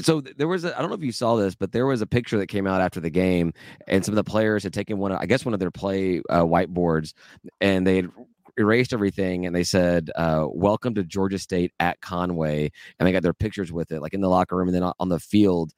[0.00, 2.06] So there was a, I don't know if you saw this, but there was a
[2.06, 3.52] picture that came out after the game,
[3.86, 6.42] and some of the players had taken one, I guess, one of their play uh,
[6.42, 7.12] whiteboards,
[7.60, 8.10] and they had
[8.58, 13.22] erased everything and they said, uh, "Welcome to Georgia State at Conway," and they got
[13.22, 15.72] their pictures with it, like in the locker room and then on the field.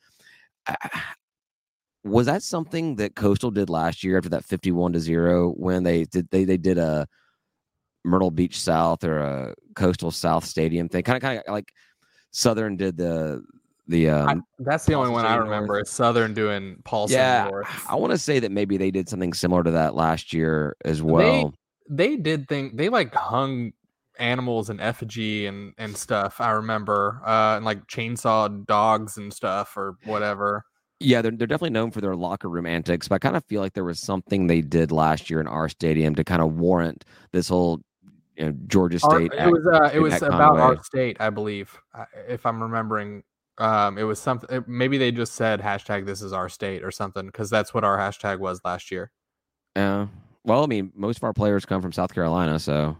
[2.04, 6.04] was that something that Coastal did last year after that fifty-one to zero when they
[6.04, 7.06] did they they did a
[8.04, 11.72] Myrtle Beach South or a Coastal South Stadium thing, kind of kind of like
[12.30, 13.42] Southern did the
[13.88, 15.88] the um, I, that's the only one I remember North.
[15.88, 17.16] is Southern doing Paulson.
[17.16, 17.86] Yeah, North.
[17.88, 21.02] I want to say that maybe they did something similar to that last year as
[21.02, 21.54] well
[21.88, 23.72] they did think they like hung
[24.18, 26.40] animals in effigy and and stuff.
[26.40, 30.64] I remember, uh, and like chainsaw dogs and stuff or whatever.
[31.00, 33.60] Yeah, they're they're definitely known for their locker room antics, but I kind of feel
[33.60, 37.04] like there was something they did last year in our stadium to kind of warrant
[37.32, 37.80] this whole
[38.36, 39.32] you know, Georgia State.
[39.38, 41.76] Our, it was uh, it was about our state, I believe,
[42.28, 43.22] if I'm remembering.
[43.58, 44.64] Um, it was something.
[44.68, 47.98] Maybe they just said hashtag This is our state or something because that's what our
[47.98, 49.10] hashtag was last year.
[49.74, 50.06] Yeah,
[50.44, 52.96] well, I mean, most of our players come from South Carolina, so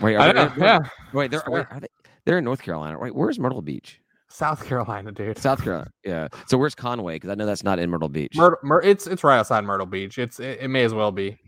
[0.00, 0.80] wait, are they, yeah.
[1.12, 1.88] Wait, they're wait, are they?
[2.24, 2.98] They're in North Carolina.
[2.98, 4.00] Wait, where's Myrtle Beach?
[4.28, 5.38] South Carolina, dude.
[5.38, 5.90] South Carolina.
[6.04, 6.28] Yeah.
[6.48, 7.16] So where's Conway?
[7.16, 8.34] Because I know that's not in Myrtle Beach.
[8.34, 10.18] Myrtle, Myr- it's it's right outside Myrtle Beach.
[10.18, 11.38] It's it, it, may as well be.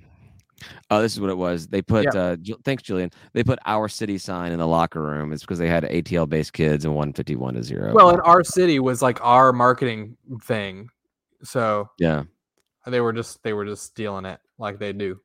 [0.90, 1.66] Oh, this is what it was.
[1.66, 2.06] They put.
[2.14, 2.20] Yeah.
[2.20, 3.10] Uh, thanks, Julian.
[3.32, 5.32] They put our city sign in the locker room.
[5.32, 7.92] It's because they had ATL based kids and one fifty one to zero.
[7.92, 10.88] Well, and our city was like our marketing thing.
[11.42, 12.22] So yeah,
[12.86, 15.20] they were just they were just stealing it like they do.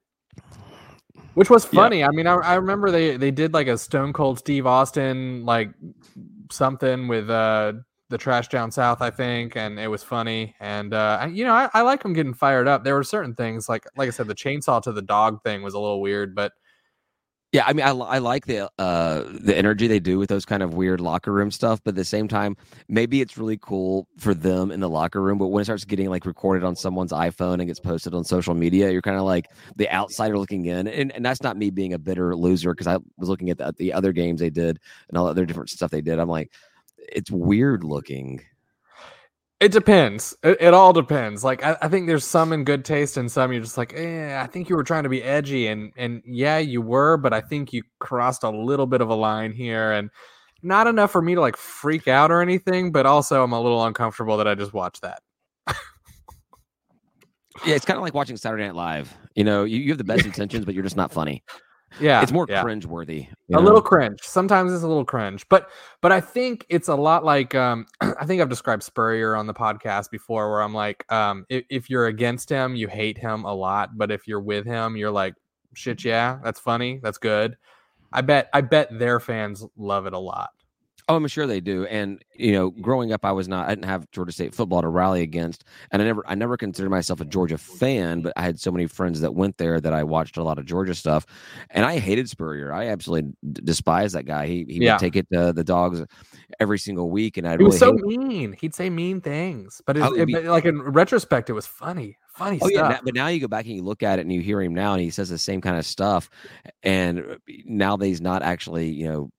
[1.34, 2.00] Which was funny.
[2.00, 2.08] Yeah.
[2.08, 5.72] I mean, I, I remember they they did like a Stone Cold Steve Austin like
[6.52, 7.74] something with uh
[8.10, 10.54] the trash down south, I think, and it was funny.
[10.60, 12.84] And uh, you know, I, I like them getting fired up.
[12.84, 15.74] There were certain things like like I said, the chainsaw to the dog thing was
[15.74, 16.52] a little weird, but
[17.52, 20.64] yeah, I mean, I, I like the uh, the energy they do with those kind
[20.64, 22.56] of weird locker room stuff, but at the same time,
[22.88, 25.38] maybe it's really cool for them in the locker room.
[25.38, 28.54] But when it starts getting like recorded on someone's iPhone and gets posted on social
[28.54, 31.92] media, you're kind of like the outsider looking in, and and that's not me being
[31.92, 35.18] a bitter loser because I was looking at the, the other games they did and
[35.18, 36.20] all the other different stuff they did.
[36.20, 36.54] I'm like,
[36.98, 38.42] it's weird looking.
[39.62, 40.36] It depends.
[40.42, 41.44] It, it all depends.
[41.44, 44.42] Like I, I, think there's some in good taste, and some you're just like, eh.
[44.42, 47.42] I think you were trying to be edgy, and and yeah, you were, but I
[47.42, 50.10] think you crossed a little bit of a line here, and
[50.64, 52.92] not enough for me to like freak out or anything.
[52.92, 55.22] But also, I'm a little uncomfortable that I just watched that.
[57.64, 59.16] yeah, it's kind of like watching Saturday Night Live.
[59.36, 61.44] You know, you, you have the best intentions, but you're just not funny.
[62.00, 62.62] Yeah, it's more yeah.
[62.62, 63.28] cringe worthy.
[63.50, 63.60] A know?
[63.60, 64.20] little cringe.
[64.22, 65.70] Sometimes it's a little cringe, but
[66.02, 69.54] but I think it's a lot like um I think I've described Spurrier on the
[69.54, 73.54] podcast before, where I'm like, um, if, if you're against him, you hate him a
[73.54, 75.36] lot, but if you're with him, you're like,
[75.74, 77.58] shit, yeah, that's funny, that's good.
[78.14, 80.52] I bet I bet their fans love it a lot.
[81.08, 81.86] Oh, I'm sure they do.
[81.86, 83.68] And you know, growing up, I was not.
[83.68, 86.90] I didn't have Georgia State football to rally against, and I never, I never considered
[86.90, 88.22] myself a Georgia fan.
[88.22, 90.66] But I had so many friends that went there that I watched a lot of
[90.66, 91.26] Georgia stuff,
[91.70, 92.74] and I hated Spurrier.
[92.74, 94.48] I absolutely d- despised that guy.
[94.48, 94.94] He he yeah.
[94.94, 96.04] would take it to the dogs
[96.60, 98.56] every single week, and I he was so mean.
[98.60, 102.18] He'd say mean things, but, it, be, like in retrospect, it was funny.
[102.34, 102.92] Funny oh, stuff.
[102.92, 104.74] Yeah, but now you go back and you look at it and you hear him
[104.74, 106.30] now, and he says the same kind of stuff.
[106.82, 107.36] And uh,
[107.66, 109.32] now that he's not actually, you know,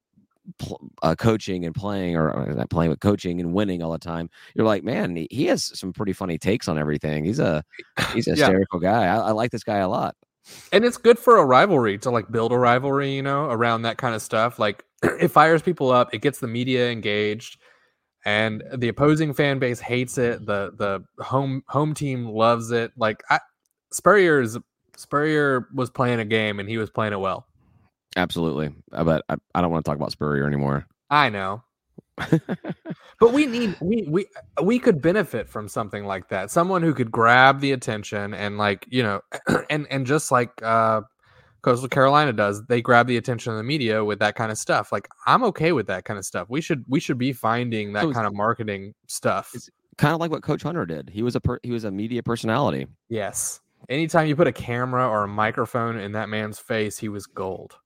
[1.02, 4.66] uh, coaching and playing, or, not playing, but coaching and winning all the time, you're
[4.66, 7.24] like, man, he, he has some pretty funny takes on everything.
[7.24, 7.64] He's a
[8.14, 8.36] he's a yeah.
[8.36, 9.06] hysterical guy.
[9.06, 10.16] I, I, like this guy a lot.
[10.72, 13.98] And it's good for a rivalry to like build a rivalry, you know, around that
[13.98, 14.58] kind of stuff.
[14.58, 17.58] Like it fires people up, it gets the media engaged,
[18.24, 20.44] and the opposing fan base hates it.
[20.46, 22.92] The the home home team loves it.
[22.96, 23.38] Like I,
[23.92, 24.58] Spurrier is
[24.96, 27.46] Spurrier was playing a game and he was playing it well.
[28.16, 28.70] Absolutely.
[28.90, 30.86] But I, I don't want to talk about Spurrier anymore.
[31.10, 31.62] I know.
[33.20, 34.26] but we need we we
[34.62, 36.50] we could benefit from something like that.
[36.50, 39.20] Someone who could grab the attention and like, you know,
[39.70, 41.02] and and just like uh
[41.62, 44.92] Coastal Carolina does, they grab the attention of the media with that kind of stuff.
[44.92, 46.48] Like I'm okay with that kind of stuff.
[46.50, 49.50] We should we should be finding that so kind of marketing stuff.
[49.54, 51.08] It's kind of like what Coach Hunter did.
[51.08, 52.86] He was a per, he was a media personality.
[53.08, 53.60] Yes.
[53.88, 57.76] Anytime you put a camera or a microphone in that man's face, he was gold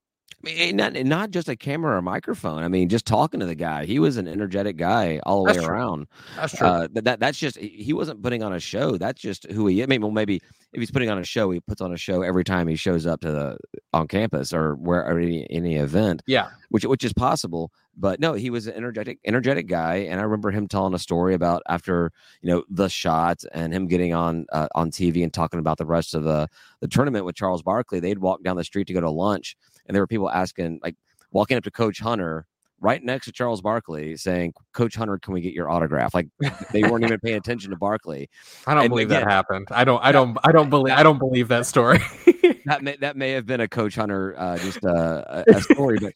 [0.73, 2.62] not, not just a camera or a microphone.
[2.62, 3.85] I mean, just talking to the guy.
[3.85, 5.75] He was an energetic guy all the that's way true.
[5.75, 6.07] around.
[6.37, 6.67] That's true.
[6.67, 8.97] Uh, that, that's just he wasn't putting on a show.
[8.97, 9.83] That's just who he.
[9.83, 10.37] I mean, well, maybe
[10.73, 13.07] if he's putting on a show, he puts on a show every time he shows
[13.07, 13.59] up to the
[13.93, 16.23] on campus or where or any, any event.
[16.27, 17.73] Yeah, which which is possible.
[17.99, 21.35] But no, he was an energetic energetic guy, and I remember him telling a story
[21.35, 22.12] about after
[22.43, 25.87] you know the shot and him getting on uh, on TV and talking about the
[25.87, 26.49] rest of the
[26.81, 28.01] the tournament with Charles Barkley.
[28.01, 30.96] They'd walk down the street to go to lunch and there were people asking, like,
[31.31, 32.46] walking up to Coach Hunter
[32.81, 36.14] right next to Charles Barkley saying, Coach Hunter, can we get your autograph?
[36.14, 36.29] Like
[36.72, 38.29] they weren't even paying attention to Barkley.
[38.66, 39.68] I don't and believe again, that happened.
[39.70, 41.99] I don't, I don't, I don't believe, I don't believe that story.
[42.66, 45.99] that may, that may have been a Coach Hunter, uh, just uh, a, a story,
[46.01, 46.12] but,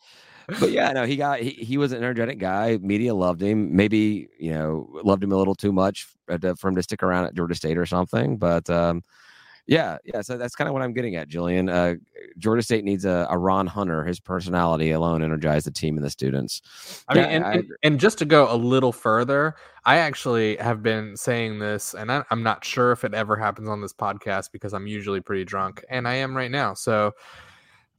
[0.59, 2.79] but yeah, no, he got, he, he was an energetic guy.
[2.83, 3.75] Media loved him.
[3.75, 7.35] Maybe, you know, loved him a little too much for him to stick around at
[7.35, 8.37] Georgia State or something.
[8.37, 9.03] But, um,
[9.71, 10.21] yeah, yeah.
[10.21, 11.73] So that's kind of what I'm getting at, Jillian.
[11.73, 11.95] Uh,
[12.39, 14.05] Georgia State needs a, a, Ron Hunter.
[14.05, 17.05] His personality alone energized the team and the students.
[17.07, 19.55] I mean, and, I and, and, just to go a little further,
[19.85, 23.69] I actually have been saying this, and I, I'm not sure if it ever happens
[23.69, 26.75] on this podcast because I'm usually pretty drunk, and I am right now.
[26.75, 27.13] So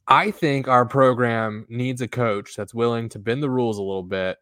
[0.09, 4.03] I think our program needs a coach that's willing to bend the rules a little
[4.03, 4.37] bit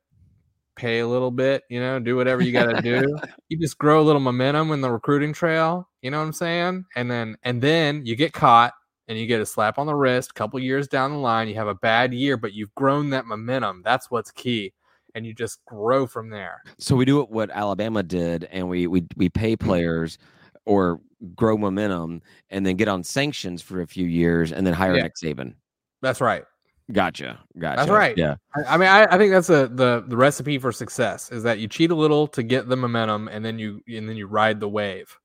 [0.80, 3.18] pay a little bit, you know, do whatever you got to do.
[3.50, 6.86] you just grow a little momentum in the recruiting trail, you know what I'm saying?
[6.96, 8.74] And then and then you get caught
[9.08, 10.32] and you get a slap on the wrist.
[10.32, 13.26] A couple years down the line, you have a bad year, but you've grown that
[13.26, 13.82] momentum.
[13.84, 14.74] That's what's key.
[15.16, 16.62] And you just grow from there.
[16.78, 20.20] So we do what Alabama did, and we we we pay players
[20.66, 21.02] or
[21.36, 25.04] grow momentum, and then get on sanctions for a few years, and then hire yeah.
[25.04, 25.56] Nick Saban.
[26.02, 26.44] That's right.
[26.92, 27.40] Gotcha.
[27.58, 27.78] Gotcha.
[27.78, 28.18] That's right.
[28.18, 28.36] Yeah.
[28.56, 31.60] I, I mean, I, I, think that's a, the the recipe for success is that
[31.60, 34.60] you cheat a little to get the momentum, and then you and then you ride
[34.60, 35.18] the wave.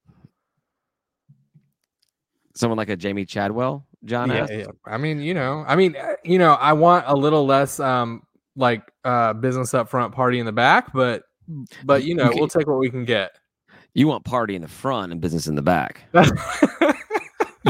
[2.54, 4.30] Someone like a Jamey Chadwell, John.
[4.30, 4.66] Yeah, yeah.
[4.86, 8.22] I mean, you know, I mean, uh, you know, I want a little less um
[8.56, 11.24] like uh business up front, party in the back, but
[11.84, 13.32] but you know, we'll take what we can get.
[13.94, 16.02] You want party in the front and business in the back.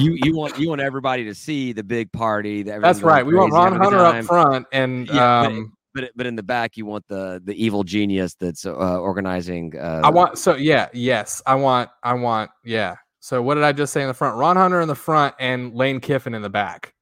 [0.01, 2.63] you you want you want everybody to see the big party.
[2.63, 3.25] That That's right.
[3.25, 6.77] We want Ron Hunter up front, and yeah, um, but, but but in the back,
[6.77, 9.77] you want the the evil genius that's uh, organizing.
[9.77, 12.97] Uh, I want so yeah yes I want I want yeah.
[13.25, 14.37] So what did I just say in the front?
[14.37, 16.93] Ron Hunter in the front and Lane Kiffin in the back.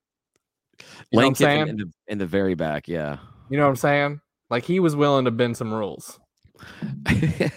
[1.10, 3.16] You Lane Kiffin in the in the very back, yeah.
[3.50, 4.20] You know what I'm saying?
[4.48, 6.20] Like he was willing to bend some rules.
[7.10, 7.50] Let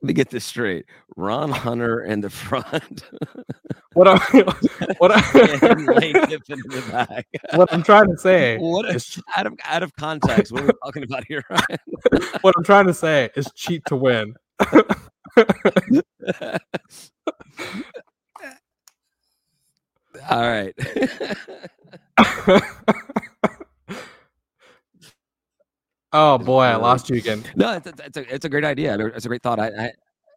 [0.00, 0.86] me get this straight.
[1.14, 3.04] Ron Hunter in the front.
[3.92, 4.16] what I,
[4.96, 7.26] what I, Lane Kiffin in the back.
[7.52, 10.52] what I'm trying to say What is out of out of context?
[10.52, 11.44] What are we talking about here?
[12.40, 14.36] What I'm trying to say is cheat to win.
[20.30, 20.74] All right.
[26.12, 27.44] oh boy, I lost you again.
[27.54, 28.96] no, it's, it's, a it's a great idea.
[29.08, 29.58] It's a great thought.
[29.60, 29.90] I, I,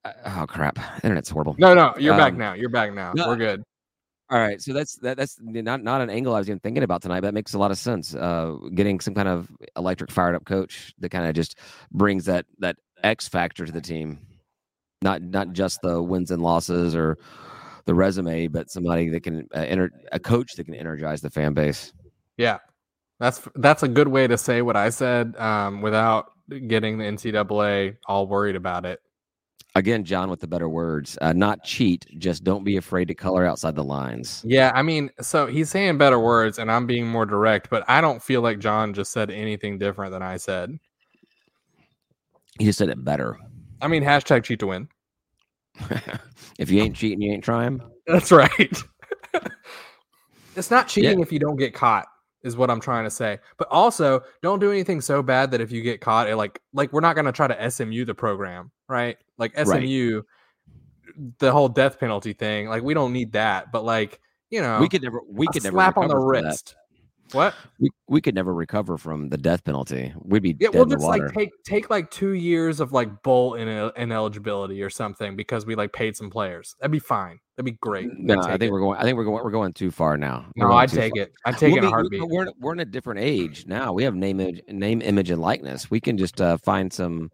[0.05, 1.55] I oh crap, internet's horrible.
[1.57, 2.53] No, no, you're back Um, now.
[2.53, 3.13] You're back now.
[3.13, 3.63] no, We're good.
[4.31, 7.01] All right, so that's that, that's not not an angle I was even thinking about
[7.01, 8.13] tonight, but that makes a lot of sense.
[8.13, 11.57] Uh, getting some kind of electric fired up coach that kind of just
[11.91, 14.19] brings that that X factor to the team,
[15.01, 17.17] not not just the wins and losses or
[17.85, 21.53] the resume, but somebody that can uh, enter a coach that can energize the fan
[21.53, 21.93] base.
[22.37, 22.59] Yeah,
[23.19, 26.31] that's that's a good way to say what I said um, without
[26.67, 28.99] getting the NCAA all worried about it.
[29.75, 33.45] Again, John with the better words, uh, not cheat, just don't be afraid to color
[33.45, 34.41] outside the lines.
[34.43, 38.01] Yeah, I mean, so he's saying better words, and I'm being more direct, but I
[38.01, 40.77] don't feel like John just said anything different than I said.
[42.57, 43.37] He just said it better.
[43.81, 44.89] I mean, hashtag cheat to win.
[46.59, 47.81] if you ain't cheating, you ain't trying.
[48.07, 48.83] That's right.
[50.55, 52.07] it's not cheating if you don't get caught,
[52.43, 53.39] is what I'm trying to say.
[53.57, 56.91] But also, don't do anything so bad that if you get caught, it like like
[56.91, 59.17] we're not gonna try to SMU the program, right?
[59.37, 59.81] Like Right.
[59.81, 60.23] SMU,
[61.39, 62.67] the whole death penalty thing.
[62.67, 65.21] Like we don't need that, but like you know, We could never.
[65.27, 66.75] We could never slap on the wrist.
[67.31, 67.53] What?
[67.79, 70.13] We, we could never recover from the death penalty.
[70.23, 72.91] We'd be Yeah, dead well, in the just like take take like two years of
[72.91, 76.75] like bowl in ineligibility or something because we like paid some players.
[76.79, 77.39] That'd be fine.
[77.55, 78.07] That'd be great.
[78.17, 78.71] no, I think it.
[78.71, 78.97] we're going.
[78.97, 79.43] I think we're going.
[79.43, 80.45] We're going too far now.
[80.55, 81.23] We're No, I'd take far.
[81.23, 81.33] it.
[81.45, 82.21] I'd take We'll it in a heartbeat.
[82.27, 83.91] We're, in- we're in a different age now.
[83.93, 85.91] We have name, image, name, image, and likeness.
[85.91, 87.29] We can just uh, find some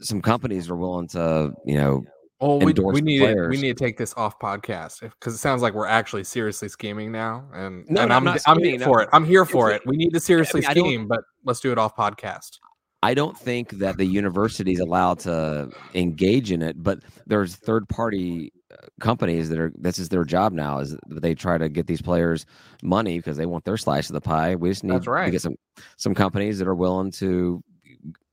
[0.00, 2.04] some companies are willing to, you know,
[2.42, 3.48] Oh, we, we need it.
[3.50, 7.12] We need to take this off podcast because it sounds like we're actually seriously scheming
[7.12, 9.10] now, and, No, and no, I'm I'm not I'm here for it.
[9.12, 9.82] I'm here for it.
[9.84, 12.58] We need to seriously I don't- scheme, but let's do it off podcast.
[13.02, 17.88] I don't think that the university is allowed to engage in it, but there's third
[17.88, 21.86] party uh, companies that are this is their job now is they try to get
[21.86, 22.44] these players
[22.82, 24.54] money because they want their slice of the pie.
[24.54, 25.26] We just need right.
[25.26, 25.56] to get some
[25.96, 27.62] some companies that are willing to.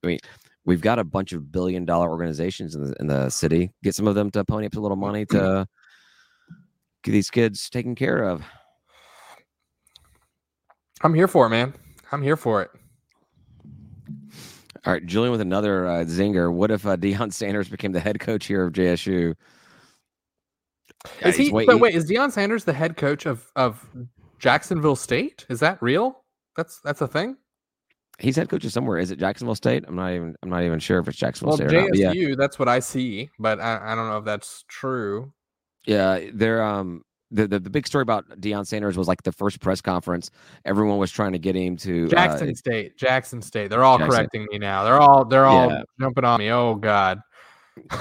[0.04, 0.20] I mean,
[0.68, 3.72] we've got a bunch of billion dollar organizations in the in the city.
[3.84, 5.66] Get some of them to pony up a little money to
[7.04, 8.44] get these kids taken care of.
[11.02, 11.74] I'm here for it, man.
[12.12, 12.70] I'm here for it.
[14.86, 16.54] All right, Julian with another uh, zinger.
[16.54, 19.34] What if uh, Deion Sanders became the head coach here of JSU?
[21.22, 21.52] Is he?
[21.52, 23.86] wait- but wait, is Deion Sanders the head coach of of
[24.40, 25.46] Jacksonville State?
[25.50, 26.24] Is that real?
[26.56, 27.38] That's that's a thing.
[28.20, 28.98] He's head coach of somewhere.
[28.98, 29.86] Is it Jacksonville State?
[29.88, 30.36] I'm not even.
[30.42, 31.90] I'm not even sure if it's Jacksonville Well, State or not.
[31.92, 32.38] But yeah, JSU.
[32.38, 35.32] That's what I see, but I, I don't know if that's true.
[35.86, 36.22] yeah.
[36.34, 39.82] They're um the, the the big story about Deion Sanders was like the first press
[39.82, 40.32] conference.
[40.66, 43.70] Everyone was trying to get him to Jackson Uh, State, Jackson State.
[43.70, 44.16] They're all Jackson.
[44.18, 44.84] correcting me now.
[44.84, 45.82] They're all they're all Yeah.
[46.00, 46.50] jumping on me.
[46.52, 47.20] Oh God.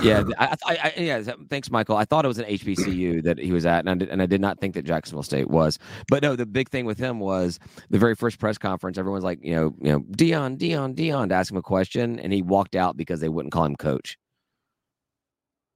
[0.03, 1.23] Yeah, I, I, I, yeah.
[1.51, 1.97] Thanks, Michael.
[1.97, 4.27] I thought it was an HBCU that he was at, and I did, and I
[4.27, 5.79] did not think that Jacksonville State was.
[6.09, 7.59] But no, the big thing with him was
[7.91, 8.99] the very first press conference.
[8.99, 12.33] Everyone's like, you know, you know, Deion, Deion, Deion, to ask him a question, and
[12.33, 14.19] he walked out because they wouldn't call him coach.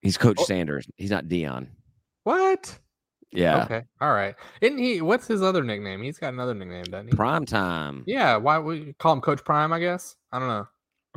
[0.02, 0.44] He's Coach Oh.
[0.44, 0.86] Sanders.
[0.96, 1.68] He's not Deion.
[2.24, 2.78] What?
[3.32, 3.82] Yeah, Okay.
[4.00, 4.34] All right.
[4.60, 5.00] Isn't he?
[5.02, 6.02] What's his other nickname?
[6.02, 7.12] He's got another nickname, doesn't he?
[7.16, 8.02] prime time.
[8.06, 8.36] Yeah.
[8.36, 9.72] Why would you call him Coach Prime?
[9.72, 10.16] I guess.
[10.32, 10.66] I don't know.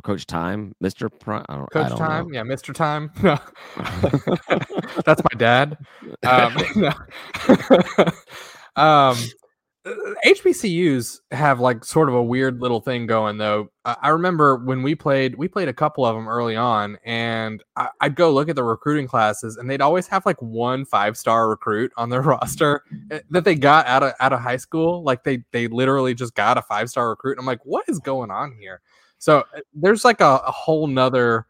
[0.04, 1.44] Coach Time, Mister Prime.
[1.48, 2.28] I don't, I Coach Time.
[2.28, 2.34] know.
[2.34, 2.74] Yeah, Mr.
[2.74, 3.10] Time.
[3.22, 3.38] No.
[5.06, 5.78] That's my dad.
[6.22, 6.92] Um, no.
[8.76, 9.16] um,
[9.86, 9.92] uh,
[10.26, 13.68] HBCUs have like sort of a weird little thing going though.
[13.84, 17.62] I, I remember when we played, we played a couple of them early on, and
[17.76, 21.16] I, I'd go look at the recruiting classes, and they'd always have like one five
[21.16, 25.02] star recruit on their roster eh, that they got out of out of high school.
[25.02, 27.32] Like they they literally just got a five star recruit.
[27.32, 28.82] And I'm like, what is going on here?
[29.24, 31.46] So uh, there's like a, a whole nother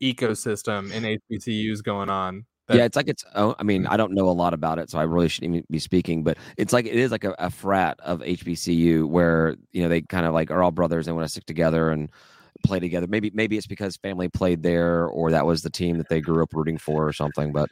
[0.00, 2.46] ecosystem in HBCUs going on.
[2.68, 3.24] that- yeah, it's like it's.
[3.34, 5.80] I mean, I don't know a lot about it, so I really shouldn't even be
[5.80, 6.22] speaking.
[6.22, 10.02] But it's like it is like a, a frat of HBCU where you know they
[10.02, 12.12] kind of like are all brothers and want to stick together and
[12.64, 13.08] play together.
[13.08, 16.44] Maybe maybe it's because family played there or that was the team that they grew
[16.44, 17.50] up rooting for or something.
[17.52, 17.70] But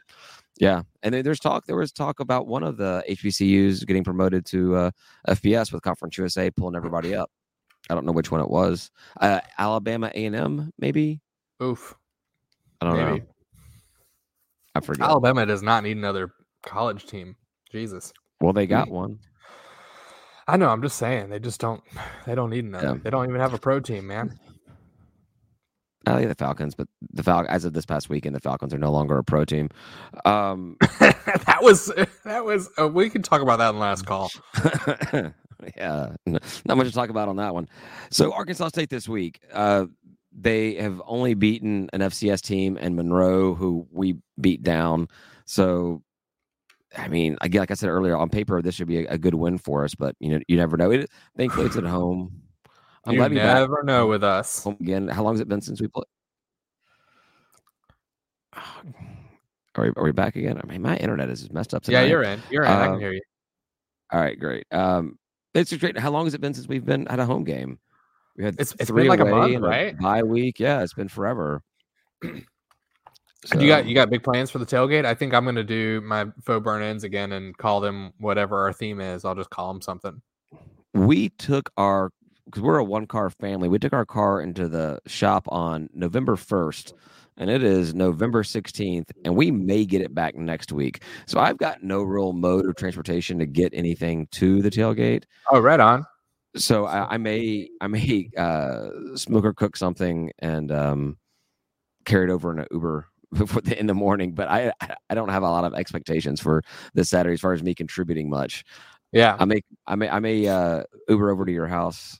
[0.59, 1.65] yeah, and then there's talk.
[1.65, 4.91] There was talk about one of the HBCUs getting promoted to uh,
[5.29, 7.31] FBS with Conference USA pulling everybody up.
[7.89, 8.91] I don't know which one it was.
[9.19, 11.21] Uh, Alabama A and M, maybe.
[11.61, 11.95] Oof.
[12.81, 13.19] I don't Maybe.
[13.19, 13.25] know.
[14.75, 15.07] I forget.
[15.07, 16.31] Alabama does not need another
[16.63, 17.35] college team.
[17.71, 18.13] Jesus.
[18.41, 19.19] well, they got one.
[20.47, 20.69] I know.
[20.69, 21.81] I'm just saying they just don't.
[22.25, 22.87] They don't need another.
[22.87, 22.95] Yeah.
[23.03, 24.39] They don't even have a pro team, man.
[26.07, 28.79] I like the Falcons, but the Fal as of this past weekend, the Falcons are
[28.79, 29.69] no longer a pro team.
[30.23, 31.91] Um, that was
[32.25, 32.69] that was.
[32.79, 34.29] Uh, we can talk about that in the last call.
[35.77, 37.67] yeah, not much to talk about on that one.
[38.09, 39.85] So Arkansas State this week, uh,
[40.37, 45.07] they have only beaten an FCS team and Monroe, who we beat down.
[45.45, 46.03] So,
[46.97, 49.35] I mean, again, like I said earlier, on paper this should be a, a good
[49.35, 50.91] win for us, but you know, you never know.
[50.91, 52.41] It thankfully it's at home.
[53.05, 54.65] I'm you glad never know with us.
[54.65, 56.05] Again, how long has it been since we played?
[59.77, 60.57] Are we, are we back again?
[60.57, 61.83] I mean, my internet is messed up.
[61.83, 62.03] Tonight.
[62.03, 62.41] Yeah, you're in.
[62.49, 62.71] You're in.
[62.71, 63.19] I can um, hear you.
[64.09, 64.65] All right, great.
[64.71, 65.19] Um,
[65.55, 65.97] it's great.
[65.97, 67.79] How long has it been since we've been at a home game?
[68.37, 69.97] We had it's, it's been like a month, right?
[69.97, 70.59] Bye week.
[70.59, 71.63] Yeah, it's been forever.
[73.45, 75.05] So, you got you got big plans for the tailgate?
[75.05, 78.73] I think I'm gonna do my faux burn ends again and call them whatever our
[78.73, 79.23] theme is.
[79.23, 80.21] I'll just call them something.
[80.93, 82.11] We took our
[82.45, 83.69] because we're a one car family.
[83.69, 86.93] We took our car into the shop on November first,
[87.37, 91.03] and it is November 16th, and we may get it back next week.
[91.25, 95.23] So I've got no real mode of transportation to get anything to the tailgate.
[95.51, 96.05] Oh, right on
[96.55, 101.17] so I, I, may I may uh, smoke or cook something and um,
[102.05, 104.33] carry it over in an Uber before the, in the morning.
[104.33, 104.71] But I
[105.09, 106.63] I don't have a lot of expectations for
[106.93, 108.63] this Saturday as far as me contributing much.
[109.11, 112.19] Yeah, I may I may I may uh, Uber over to your house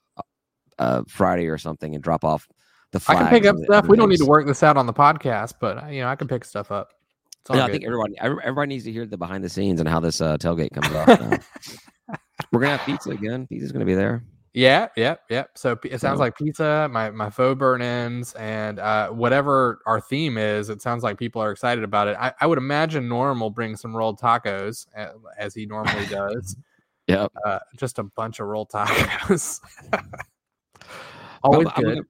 [0.78, 2.48] uh, Friday or something and drop off
[2.92, 3.04] the.
[3.08, 3.88] I can pick up stuff.
[3.88, 6.28] We don't need to work this out on the podcast, but you know I can
[6.28, 6.94] pick stuff up.
[7.54, 10.22] Yeah, I think everybody everybody needs to hear the behind the scenes and how this
[10.22, 12.20] uh, tailgate comes off.
[12.52, 13.48] We're gonna have pizza again.
[13.48, 14.24] Pizza's gonna be there.
[14.56, 15.44] Yeah, yeah, yeah.
[15.54, 20.38] So it sounds like pizza, my my faux burn ends, and uh, whatever our theme
[20.38, 20.70] is.
[20.70, 22.16] It sounds like people are excited about it.
[22.18, 24.88] I, I would imagine Norm will bring some rolled tacos
[25.38, 26.56] as he normally does.
[27.08, 29.60] yep, uh, just a bunch of rolled tacos.
[31.44, 31.98] Always I'm, good.
[31.98, 32.08] I'm,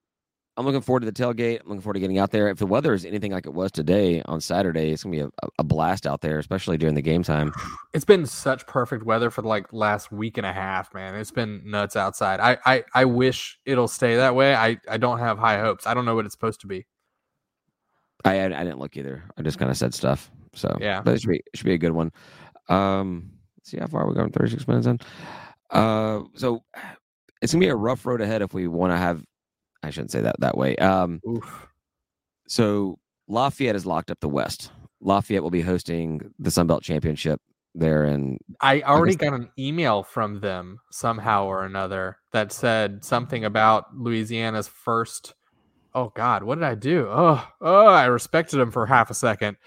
[0.57, 1.61] I'm looking forward to the tailgate.
[1.61, 2.47] I'm looking forward to getting out there.
[2.47, 5.29] If the weather is anything like it was today on Saturday, it's gonna be a,
[5.59, 7.51] a blast out there, especially during the game time.
[7.93, 11.15] It's been such perfect weather for like last week and a half, man.
[11.15, 12.41] It's been nuts outside.
[12.41, 14.53] I I, I wish it'll stay that way.
[14.53, 15.87] I I don't have high hopes.
[15.87, 16.85] I don't know what it's supposed to be.
[18.25, 19.23] I I, didn't look either.
[19.37, 20.29] I just kind of said stuff.
[20.55, 22.11] So yeah, but it should be it should be a good one.
[22.67, 23.31] Um,
[23.63, 24.31] see how far we're going.
[24.31, 24.99] Thirty six minutes in.
[25.69, 26.63] Uh, so
[27.41, 29.23] it's gonna be a rough road ahead if we want to have
[29.85, 30.75] I shouldn't say that that way.
[30.77, 31.67] Um, Oof.
[32.47, 34.71] So Lafayette has locked up the West.
[35.01, 37.41] Lafayette will be hosting the Sun Belt Championship
[37.73, 43.03] there, and I already I got an email from them somehow or another that said
[43.03, 45.33] something about Louisiana's first.
[45.93, 47.07] Oh God, what did I do?
[47.09, 49.57] Oh, oh, I respected them for half a second.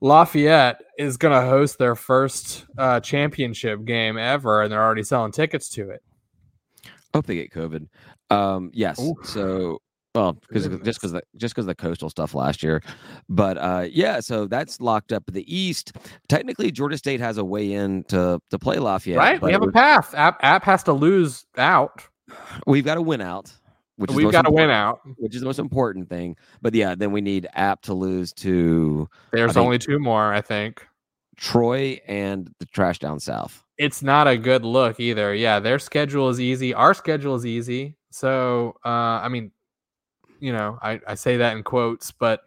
[0.00, 5.32] Lafayette is going to host their first uh, championship game ever, and they're already selling
[5.32, 6.02] tickets to it.
[7.16, 7.88] Hope they get COVID.
[8.28, 9.00] Um, yes.
[9.00, 9.16] Ooh.
[9.24, 9.80] So,
[10.14, 12.82] well, because just because the just because the coastal stuff last year,
[13.30, 14.20] but uh, yeah.
[14.20, 15.24] So that's locked up.
[15.32, 15.96] The East,
[16.28, 19.16] technically, Georgia State has a way in to to play Lafayette.
[19.16, 19.40] Right.
[19.40, 20.14] We have a path.
[20.14, 22.06] App App has to lose out.
[22.66, 23.50] We've got to win out.
[23.96, 26.36] Which we've got to win out, which is the most important thing.
[26.60, 29.08] But yeah, then we need App to lose to.
[29.32, 30.86] There's only two more, I think.
[31.38, 33.64] Troy and the Trash Down South.
[33.78, 35.34] It's not a good look either.
[35.34, 36.72] Yeah, their schedule is easy.
[36.72, 37.96] Our schedule is easy.
[38.10, 39.50] So, uh, I mean,
[40.40, 42.42] you know, I, I say that in quotes, but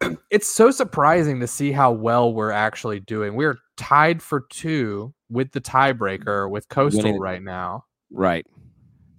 [0.30, 3.34] it's so surprising to see how well we're actually doing.
[3.34, 7.84] We're tied for two with the tiebreaker with Coastal right now.
[8.10, 8.46] Right.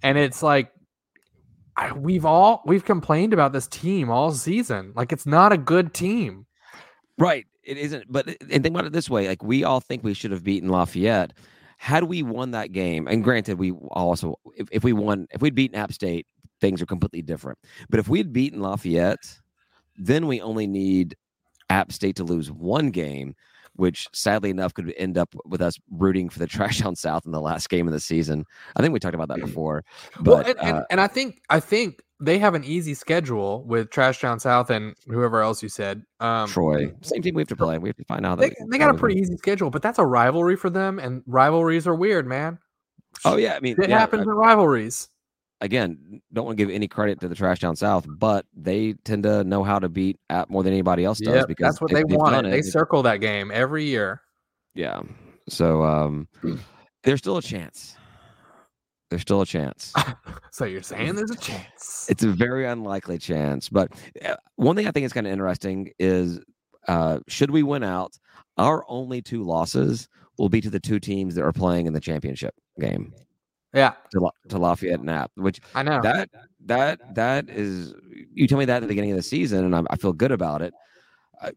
[0.02, 0.72] And it's like
[1.76, 4.92] I, we've all we've complained about this team all season.
[4.94, 6.46] Like it's not a good team.
[7.18, 7.46] Right.
[7.64, 8.10] It isn't.
[8.10, 10.68] But and think about it this way: like we all think we should have beaten
[10.68, 11.32] Lafayette,
[11.82, 15.56] had we won that game, and granted, we also, if, if we won, if we'd
[15.56, 16.28] beaten App State,
[16.60, 17.58] things are completely different.
[17.90, 19.40] But if we'd beaten Lafayette,
[19.96, 21.16] then we only need
[21.70, 23.34] App State to lose one game,
[23.74, 27.32] which sadly enough could end up with us rooting for the Trash Down South in
[27.32, 28.44] the last game of the season.
[28.76, 29.82] I think we talked about that before.
[30.20, 33.64] But, well, and, and, uh, and I think I think they have an easy schedule
[33.64, 36.04] with Trash Down South and whoever else you said.
[36.20, 37.78] Um, Troy, same team we have to play.
[37.78, 38.38] We have to find out.
[38.38, 41.86] They, they got a pretty easy schedule, but that's a rivalry for them, and rivalries
[41.86, 42.58] are weird, man.
[43.24, 45.08] Oh yeah, I mean it yeah, happens in rivalries.
[45.60, 49.24] Again, don't want to give any credit to the Trash Down South, but they tend
[49.24, 51.92] to know how to beat at more than anybody else does yep, because that's what
[51.92, 52.50] they want.
[52.50, 54.22] They circle that game every year.
[54.74, 55.02] Yeah,
[55.48, 56.28] so um,
[57.02, 57.96] there's still a chance.
[59.12, 59.92] There's still a chance.
[60.50, 62.06] so you're saying there's a chance?
[62.08, 63.68] It's a very unlikely chance.
[63.68, 63.92] But
[64.24, 66.40] uh, one thing I think is kind of interesting is
[66.88, 68.18] uh, should we win out,
[68.56, 70.08] our only two losses
[70.38, 73.12] will be to the two teams that are playing in the championship game.
[73.74, 76.30] Yeah, to, to Lafayette and App, which I know that
[76.64, 77.94] that that is
[78.32, 80.32] you tell me that at the beginning of the season, and I, I feel good
[80.32, 80.72] about it.
[81.42, 81.52] I,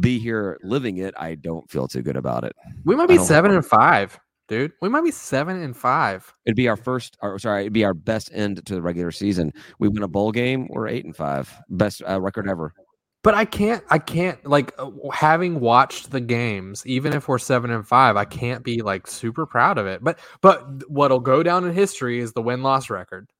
[0.00, 2.56] be here living it, I don't feel too good about it.
[2.84, 4.18] We might be seven and five,
[4.50, 4.72] dude.
[4.82, 6.34] We might be seven and five.
[6.44, 9.52] It'd be our first, or sorry, it'd be our best end to the regular season.
[9.78, 12.74] We win a bowl game, we're eight and five, best uh, record ever.
[13.22, 17.70] But I can't, I can't like uh, having watched the games, even if we're seven
[17.70, 20.02] and five, I can't be like super proud of it.
[20.02, 23.30] But, but what'll go down in history is the win loss record.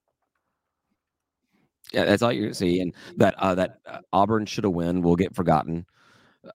[1.93, 5.17] Yeah, that's all you see, and that uh, that uh, Auburn should have win will
[5.17, 5.87] get forgotten.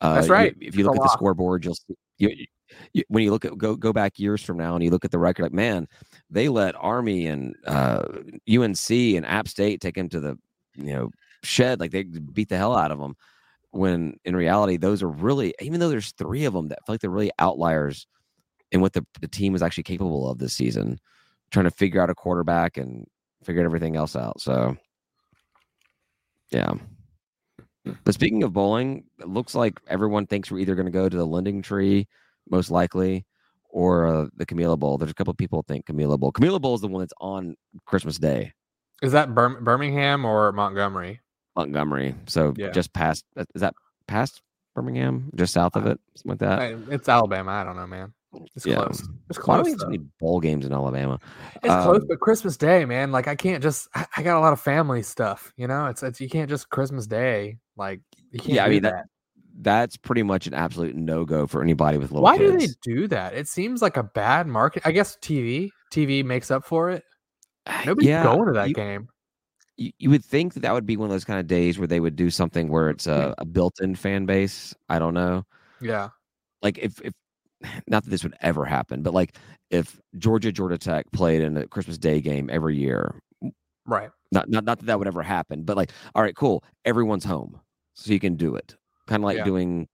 [0.01, 0.55] Uh, that's right.
[0.59, 1.95] You, if you look at the scoreboard, you'll see.
[2.17, 2.45] You,
[2.93, 5.11] you, when you look at go go back years from now and you look at
[5.11, 5.87] the record, like man,
[6.29, 8.03] they let Army and uh,
[8.49, 10.37] UNC and App State take him to the
[10.75, 11.09] you know
[11.43, 13.15] shed, like they beat the hell out of them.
[13.71, 17.01] When in reality, those are really, even though there's three of them that feel like
[17.01, 18.07] they're really outliers
[18.71, 20.97] in what the, the team was actually capable of this season,
[21.51, 23.05] trying to figure out a quarterback and
[23.43, 24.39] figure everything else out.
[24.39, 24.77] So
[26.51, 26.73] yeah.
[28.03, 31.17] But speaking of bowling, it looks like everyone thinks we're either going to go to
[31.17, 32.07] the LendingTree,
[32.49, 33.25] most likely,
[33.69, 34.97] or uh, the Camellia Bowl.
[34.97, 36.31] There's a couple people think Camellia Bowl.
[36.31, 37.55] Camellia Bowl is the one that's on
[37.85, 38.53] Christmas Day.
[39.01, 41.19] Is that Bir- Birmingham or Montgomery?
[41.55, 42.15] Montgomery.
[42.27, 42.69] So yeah.
[42.69, 43.25] just past.
[43.37, 43.73] Uh, is that
[44.07, 44.41] past
[44.75, 45.31] Birmingham?
[45.35, 46.93] Just south of it, something like that.
[46.93, 47.51] It's Alabama.
[47.51, 48.13] I don't know, man.
[48.55, 48.75] It's yeah.
[48.75, 49.07] close.
[49.29, 49.57] It's close.
[49.57, 51.19] Why do we have many bowl games in Alabama?
[51.63, 53.11] It's um, close, but Christmas Day, man.
[53.11, 53.87] Like I can't just.
[53.93, 55.53] I, I, got a lot of family stuff.
[55.57, 57.57] You know, it's it's you can't just Christmas Day.
[57.75, 58.93] Like yeah, I mean that.
[58.93, 59.05] that.
[59.57, 62.23] That's pretty much an absolute no go for anybody with little.
[62.23, 62.51] Why kids.
[62.51, 63.33] do they do that?
[63.33, 64.83] It seems like a bad market.
[64.85, 67.03] I guess TV TV makes up for it.
[67.85, 69.07] Nobody's yeah, going to that you, game.
[69.77, 71.87] You, you would think that that would be one of those kind of days where
[71.87, 74.75] they would do something where it's a, a built-in fan base.
[74.89, 75.45] I don't know.
[75.81, 76.09] Yeah.
[76.61, 77.13] Like if if
[77.87, 79.37] not that this would ever happen, but like
[79.69, 83.21] if Georgia Georgia Tech played in a Christmas Day game every year,
[83.85, 84.09] right?
[84.31, 87.59] Not not not that that would ever happen, but like, all right, cool, everyone's home,
[87.93, 88.75] so you can do it.
[89.07, 89.43] Kind of like yeah.
[89.43, 89.87] doing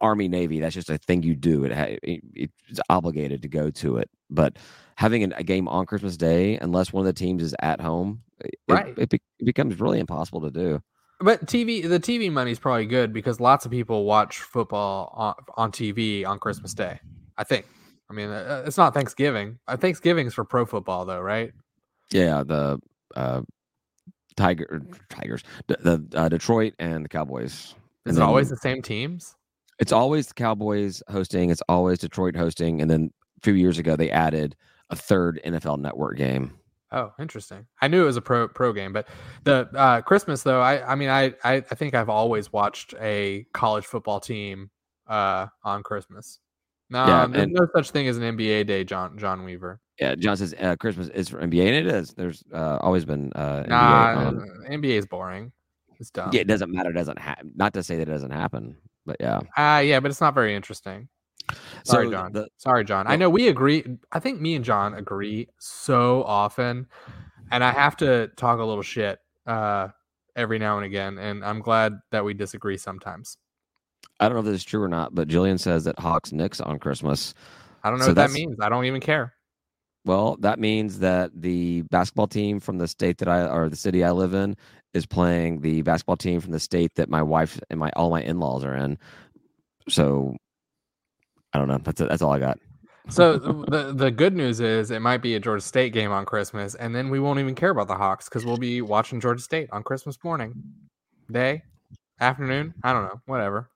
[0.00, 0.60] Army Navy.
[0.60, 1.64] That's just a thing you do.
[1.64, 4.56] It, it it's obligated to go to it, but
[4.96, 8.22] having a game on Christmas Day, unless one of the teams is at home,
[8.68, 10.80] right, it, it, it becomes really impossible to do.
[11.18, 15.34] But TV, the TV money is probably good because lots of people watch football on,
[15.56, 17.00] on TV on Christmas Day.
[17.38, 17.66] I think.
[18.10, 19.58] I mean, uh, it's not Thanksgiving.
[19.66, 21.52] Uh, Thanksgiving's for pro football, though, right?
[22.12, 22.78] Yeah, the
[23.16, 23.42] uh,
[24.36, 27.74] Tiger Tigers, the, the uh, Detroit and the Cowboys.
[28.04, 29.34] Is and it always the same teams?
[29.78, 31.50] It's always the Cowboys hosting.
[31.50, 34.54] It's always Detroit hosting, and then a few years ago they added
[34.90, 36.52] a third NFL Network game.
[36.92, 37.66] Oh, interesting.
[37.82, 39.08] I knew it was a pro pro game, but
[39.44, 43.44] the uh, Christmas though, I I mean, I, I I think I've always watched a
[43.52, 44.70] college football team
[45.08, 46.38] uh, on Christmas.
[46.88, 49.80] No, yeah, there's no such thing as an NBA day, John John Weaver.
[49.98, 52.12] Yeah, John says uh, Christmas is for NBA, and it is.
[52.14, 53.68] There's uh, always been uh, NBA.
[53.68, 54.32] Nah,
[54.70, 55.52] NBA is boring.
[55.98, 56.30] It's dumb.
[56.32, 56.90] Yeah, it doesn't matter.
[56.90, 57.52] It doesn't happen.
[57.56, 59.40] Not to say that it doesn't happen, but yeah.
[59.56, 61.08] Uh yeah, but it's not very interesting.
[61.84, 62.32] Sorry, so John.
[62.32, 63.06] The, Sorry, John.
[63.06, 63.84] I know we agree.
[64.12, 66.86] I think me and John agree so often,
[67.50, 69.88] and I have to talk a little shit uh,
[70.34, 71.18] every now and again.
[71.18, 73.38] And I'm glad that we disagree sometimes.
[74.18, 76.60] I don't know if this is true or not, but Jillian says that Hawks Knicks
[76.60, 77.34] on Christmas.
[77.84, 78.56] I don't know so what that means.
[78.60, 79.34] I don't even care.
[80.04, 84.04] Well, that means that the basketball team from the state that I or the city
[84.04, 84.56] I live in
[84.94, 88.22] is playing the basketball team from the state that my wife and my all my
[88.22, 88.98] in laws are in.
[89.88, 90.36] So
[91.56, 91.78] I don't know.
[91.82, 92.58] That's that's all I got.
[93.08, 96.74] So the the good news is it might be a Georgia State game on Christmas,
[96.74, 99.70] and then we won't even care about the Hawks because we'll be watching Georgia State
[99.72, 100.62] on Christmas morning,
[101.32, 101.62] day,
[102.20, 102.74] afternoon.
[102.84, 103.70] I don't know, whatever.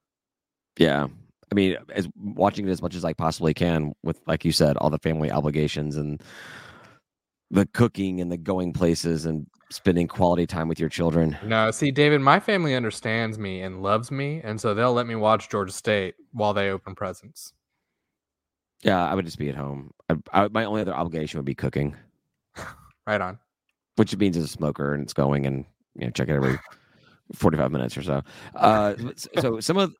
[0.76, 1.06] Yeah,
[1.50, 4.76] I mean, as watching it as much as I possibly can, with like you said,
[4.76, 6.22] all the family obligations and
[7.50, 11.38] the cooking and the going places and spending quality time with your children.
[11.42, 15.14] No, see, David, my family understands me and loves me, and so they'll let me
[15.14, 17.54] watch Georgia State while they open presents.
[18.82, 19.92] Yeah, I would just be at home.
[20.08, 21.94] I, I, my only other obligation would be cooking.
[23.06, 23.38] right on.
[23.96, 25.64] Which means as a smoker and it's going and
[25.94, 26.58] you know check it every
[27.34, 28.22] forty five minutes or so.
[28.54, 28.94] Uh,
[29.40, 29.94] so some of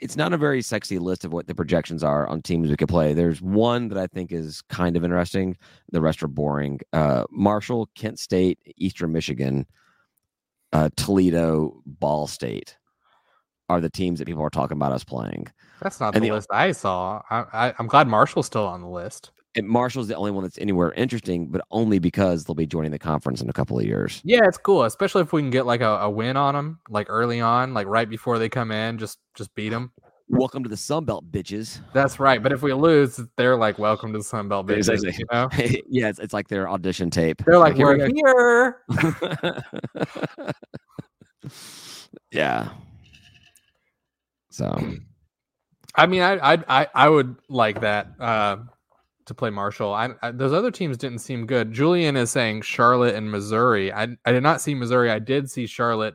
[0.00, 2.88] it's not a very sexy list of what the projections are on teams we could
[2.88, 3.14] play.
[3.14, 5.56] There's one that I think is kind of interesting.
[5.92, 6.80] The rest are boring.
[6.92, 9.66] Uh, Marshall, Kent State, Eastern Michigan,
[10.72, 12.76] uh, Toledo, Ball State
[13.68, 15.46] are the teams that people are talking about us playing.
[15.80, 17.22] That's not and the, the list I saw.
[17.30, 19.30] I, am glad Marshall's still on the list.
[19.56, 22.98] And Marshall's the only one that's anywhere interesting, but only because they'll be joining the
[22.98, 24.20] conference in a couple of years.
[24.24, 27.06] Yeah, it's cool, especially if we can get like a, a win on them, like
[27.08, 29.92] early on, like right before they come in, just just beat them.
[30.28, 31.80] welcome to the Sun Belt, bitches.
[31.92, 32.42] That's right.
[32.42, 35.14] But if we lose, they're like, "Welcome to the Sun Belt, bitches." Exactly.
[35.18, 35.48] You know?
[35.88, 37.40] yeah, it's, it's like their audition tape.
[37.44, 38.80] They're like, here we "We're go."
[40.32, 40.52] here."
[42.32, 42.70] yeah.
[44.54, 44.78] So
[45.96, 48.58] I mean, I I I, I would like that uh,
[49.26, 49.92] to play Marshall.
[49.92, 51.72] I, I, those other teams didn't seem good.
[51.72, 53.92] Julian is saying Charlotte and Missouri.
[53.92, 55.10] I I did not see Missouri.
[55.10, 56.14] I did see Charlotte.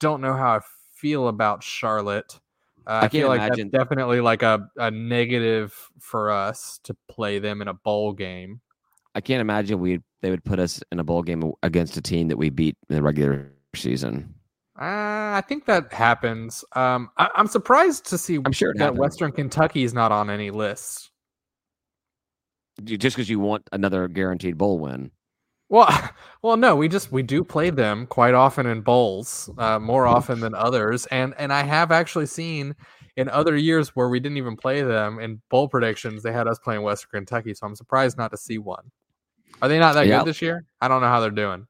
[0.00, 0.60] Don't know how I
[0.94, 2.40] feel about Charlotte.
[2.88, 6.96] Uh, I, can't feel like imagine- that's definitely like a, a negative for us to
[7.08, 8.60] play them in a bowl game.
[9.14, 12.26] I can't imagine we they would put us in a bowl game against a team
[12.28, 14.34] that we beat in the regular season.
[14.80, 16.64] Uh, I think that happens.
[16.72, 18.98] Um, I, I'm surprised to see I'm sure that happens.
[18.98, 21.10] Western Kentucky is not on any lists.
[22.82, 25.10] Just because you want another guaranteed bowl win.
[25.68, 25.88] Well,
[26.42, 30.40] well, no, we just we do play them quite often in bowls, uh, more often
[30.40, 32.74] than others, and and I have actually seen
[33.16, 36.58] in other years where we didn't even play them in bowl predictions, they had us
[36.58, 37.52] playing Western Kentucky.
[37.52, 38.90] So I'm surprised not to see one.
[39.60, 40.20] Are they not that Yeah.
[40.20, 40.64] good this year?
[40.80, 41.66] I don't know how they're doing.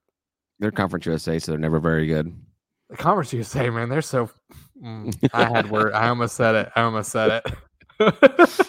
[0.60, 2.32] They're Conference USA, so they're never very good.
[2.90, 4.28] The Conference USA, man, they're so.
[4.82, 5.92] Mm, I had word.
[5.92, 6.72] I almost said it.
[6.74, 7.42] I almost said
[7.98, 8.66] it.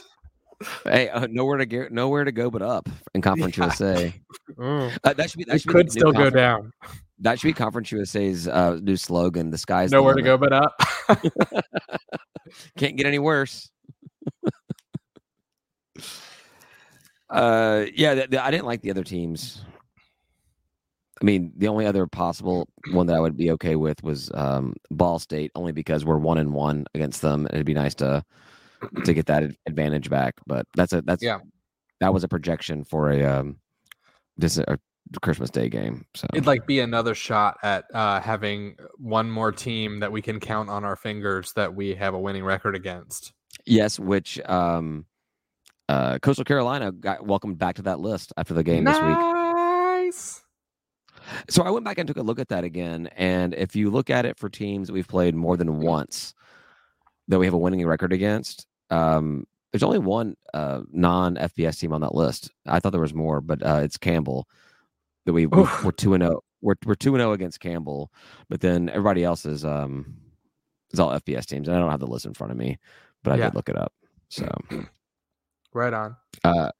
[0.84, 3.65] Hey, uh, nowhere to go, nowhere to go but up in Conference Yeah.
[3.65, 4.13] USA.
[4.57, 6.74] Mm, Uh, that should be that should be could new still go down.
[7.19, 9.49] That should be Conference USA's uh, new slogan.
[9.49, 10.76] The sky's the Nowhere to go but up.
[12.78, 13.72] Can't get any worse.
[17.30, 19.63] uh, yeah, th- th- I didn't like the other teams.
[21.22, 24.74] I mean, the only other possible one that I would be okay with was um,
[24.89, 27.47] Ball State, only because we're one and one against them.
[27.51, 28.24] It'd be nice to
[29.05, 30.34] to get that advantage back.
[30.47, 31.39] But that's a that's Yeah.
[31.99, 33.57] that was a projection for a um
[34.38, 34.78] this a
[35.22, 36.05] Christmas Day game.
[36.15, 40.39] So It'd like be another shot at uh, having one more team that we can
[40.39, 43.34] count on our fingers that we have a winning record against.
[43.65, 45.05] yes, which um
[45.88, 49.41] uh Coastal Carolina got welcomed back to that list after the game this week.
[51.49, 53.07] So I went back and took a look at that again.
[53.15, 56.34] And if you look at it for teams that we've played more than once
[57.27, 61.93] that we have a winning record against, um, there's only one uh, non FBS team
[61.93, 62.51] on that list.
[62.65, 64.47] I thought there was more, but uh, it's Campbell
[65.25, 65.84] that we Oof.
[65.86, 66.43] we're two and zero.
[66.61, 68.11] We're we're two and zero against Campbell,
[68.49, 70.13] but then everybody else is um
[70.91, 72.77] is all FBS teams, and I don't have the list in front of me,
[73.23, 73.45] but I Yeah.
[73.45, 73.93] did look it up.
[74.29, 74.47] So
[75.73, 76.17] Right on.
[76.43, 76.71] uh,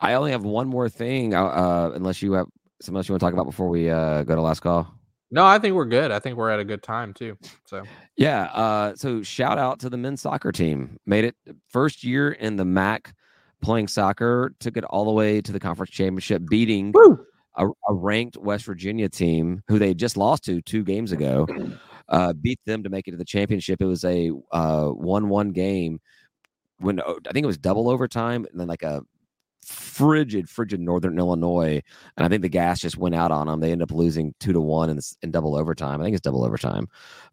[0.00, 2.46] I only have one more thing, uh, uh, unless you have
[2.80, 4.92] something else you want to talk about before we uh, go to last call.
[5.30, 6.10] No, I think we're good.
[6.10, 7.38] I think we're at a good time too.
[7.64, 7.84] So
[8.16, 8.44] Yeah.
[8.52, 10.98] Uh, so shout out to the men's soccer team.
[11.06, 11.36] Made it
[11.68, 13.14] first year in the MAC
[13.62, 14.54] playing soccer.
[14.58, 16.92] Took it all the way to the conference championship, beating
[17.56, 21.46] a, a ranked West Virginia team who they just lost to two games ago.
[22.08, 23.80] Uh, beat them to make it to the championship.
[23.80, 26.00] It was a uh, one-one game.
[26.78, 29.02] When uh, I think it was double overtime, and then like a
[29.70, 31.80] frigid, frigid Northern Illinois,
[32.16, 33.60] and I think the gas just went out on them.
[33.60, 36.00] They ended up losing two to one in, in double overtime.
[36.00, 36.88] I think it's double overtime,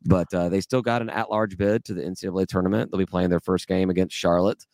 [0.06, 2.92] but uh, they still got an at-large bid to the NCAA tournament.
[2.92, 4.66] They'll be playing their first game against Charlotte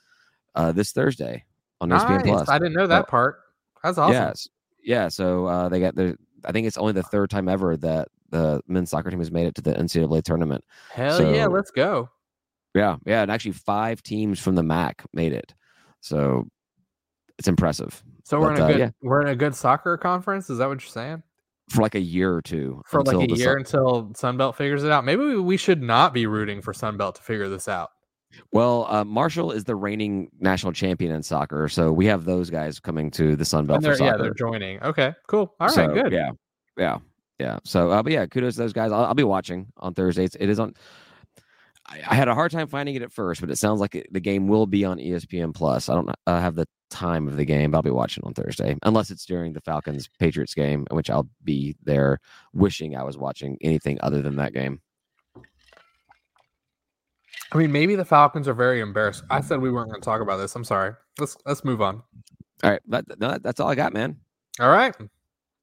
[0.55, 1.45] uh, this Thursday
[1.81, 2.23] on ESPN.
[2.23, 2.49] Plus.
[2.49, 3.39] I didn't know that So- part.
[3.83, 4.13] That's awesome.
[4.13, 4.47] Yes,
[4.83, 5.09] yeah.
[5.09, 6.17] So uh, they got the.
[6.45, 9.45] I think it's only the third time ever that the men's soccer team has made
[9.47, 10.63] it to the NCAA tournament.
[10.91, 12.09] Hell yeah, let's go.
[12.73, 15.53] Yeah, yeah, and actually five teams from the MAC made it.
[15.99, 16.47] So
[17.39, 18.89] it's impressive So we're in But, a uh, good yeah.
[19.01, 20.49] we're in a good soccer conference.
[20.49, 21.23] Is that what you're saying?
[21.69, 22.81] for like a year or two.
[22.85, 25.05] For like a year Sun- until Sunbelt figures it out.
[25.05, 27.89] Maybe we, should not be rooting for Sunbelt to figure this out.
[28.51, 32.79] Well, uh, Marshall is the reigning national champion in soccer, so we have those guys
[32.79, 34.81] coming to the Sun Belt for yeah, they're joining.
[34.81, 35.53] Okay, cool.
[35.59, 36.11] All right, So, good.
[36.11, 36.31] Yeah,
[36.75, 36.97] yeah,
[37.39, 37.59] yeah.
[37.63, 38.91] So, uh, but yeah, kudos to those guys.
[38.91, 40.35] I'll, I'll be watching on Thursdays.
[40.39, 40.73] It is on.
[41.87, 44.07] I, I had a hard time finding it at first, but it sounds like it,
[44.11, 45.89] the game will be on ESPN Plus.
[45.89, 48.77] I don't uh, have the time of the game, but I'll be watching on Thursday,
[48.83, 52.19] unless it's during the Falcons Patriots game, in which I'll be there,
[52.53, 54.81] wishing I was watching anything other than that game.
[57.51, 59.23] I mean, maybe the Falcons are very embarrassed.
[59.29, 60.55] I said we weren't going to talk about this.
[60.55, 60.93] I'm sorry.
[61.19, 62.01] Let's let's move on.
[62.63, 64.17] All right, that, no, that's all I got, man.
[64.59, 64.95] All right,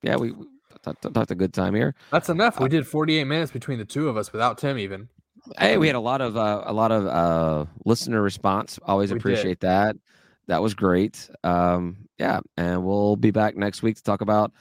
[0.02, 0.46] Yeah, we, we
[0.82, 1.94] talked, talked a good time here.
[2.10, 2.60] that's enough.
[2.60, 5.08] We did 48 minutes between the two of us without Tim even.
[5.58, 8.78] Hey, we had a lot of uh, a lot of uh, listener response.
[8.84, 9.20] Always We did.
[9.20, 9.96] appreciate that.
[10.46, 11.30] That was great.
[11.44, 14.52] Um, yeah, and we'll be back next week to talk about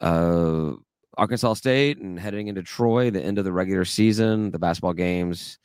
[0.00, 0.72] uh,
[1.16, 5.58] Arkansas State and heading into Troy, the end of the regular season, the basketball games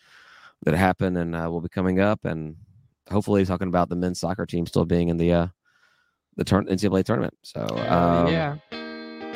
[0.64, 2.56] that happen, and uh, will be coming up, and
[3.10, 5.48] hopefully talking about the men's soccer team still being in the uh,
[6.38, 7.34] the turn NCAA tournament.
[7.44, 8.58] So um, yeah.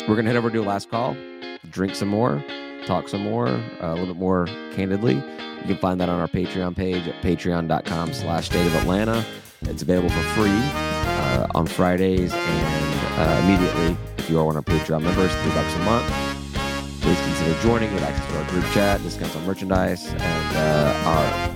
[0.08, 1.16] we're gonna head over to a last call,
[1.70, 2.44] drink some more,
[2.86, 6.28] talk some more, uh, a little bit more candidly, you can find that on our
[6.28, 9.26] Patreon page at patreon.com slash state of Atlanta.
[9.64, 14.68] It's available for free uh, on Fridays and uh, immediately if you are one of
[14.68, 16.08] our Patreon members, three bucks a month.
[17.02, 21.56] Please consider joining with access to our group chat, discounts on merchandise, and uh, our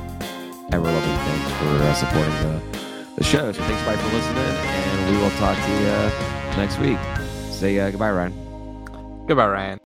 [0.72, 3.52] ever loving thanks for uh, supporting the, the show.
[3.52, 7.00] So thanks, everybody, for listening, and we will talk to you next week.
[7.52, 9.26] Say uh, goodbye, Ryan.
[9.26, 9.89] Goodbye, Ryan.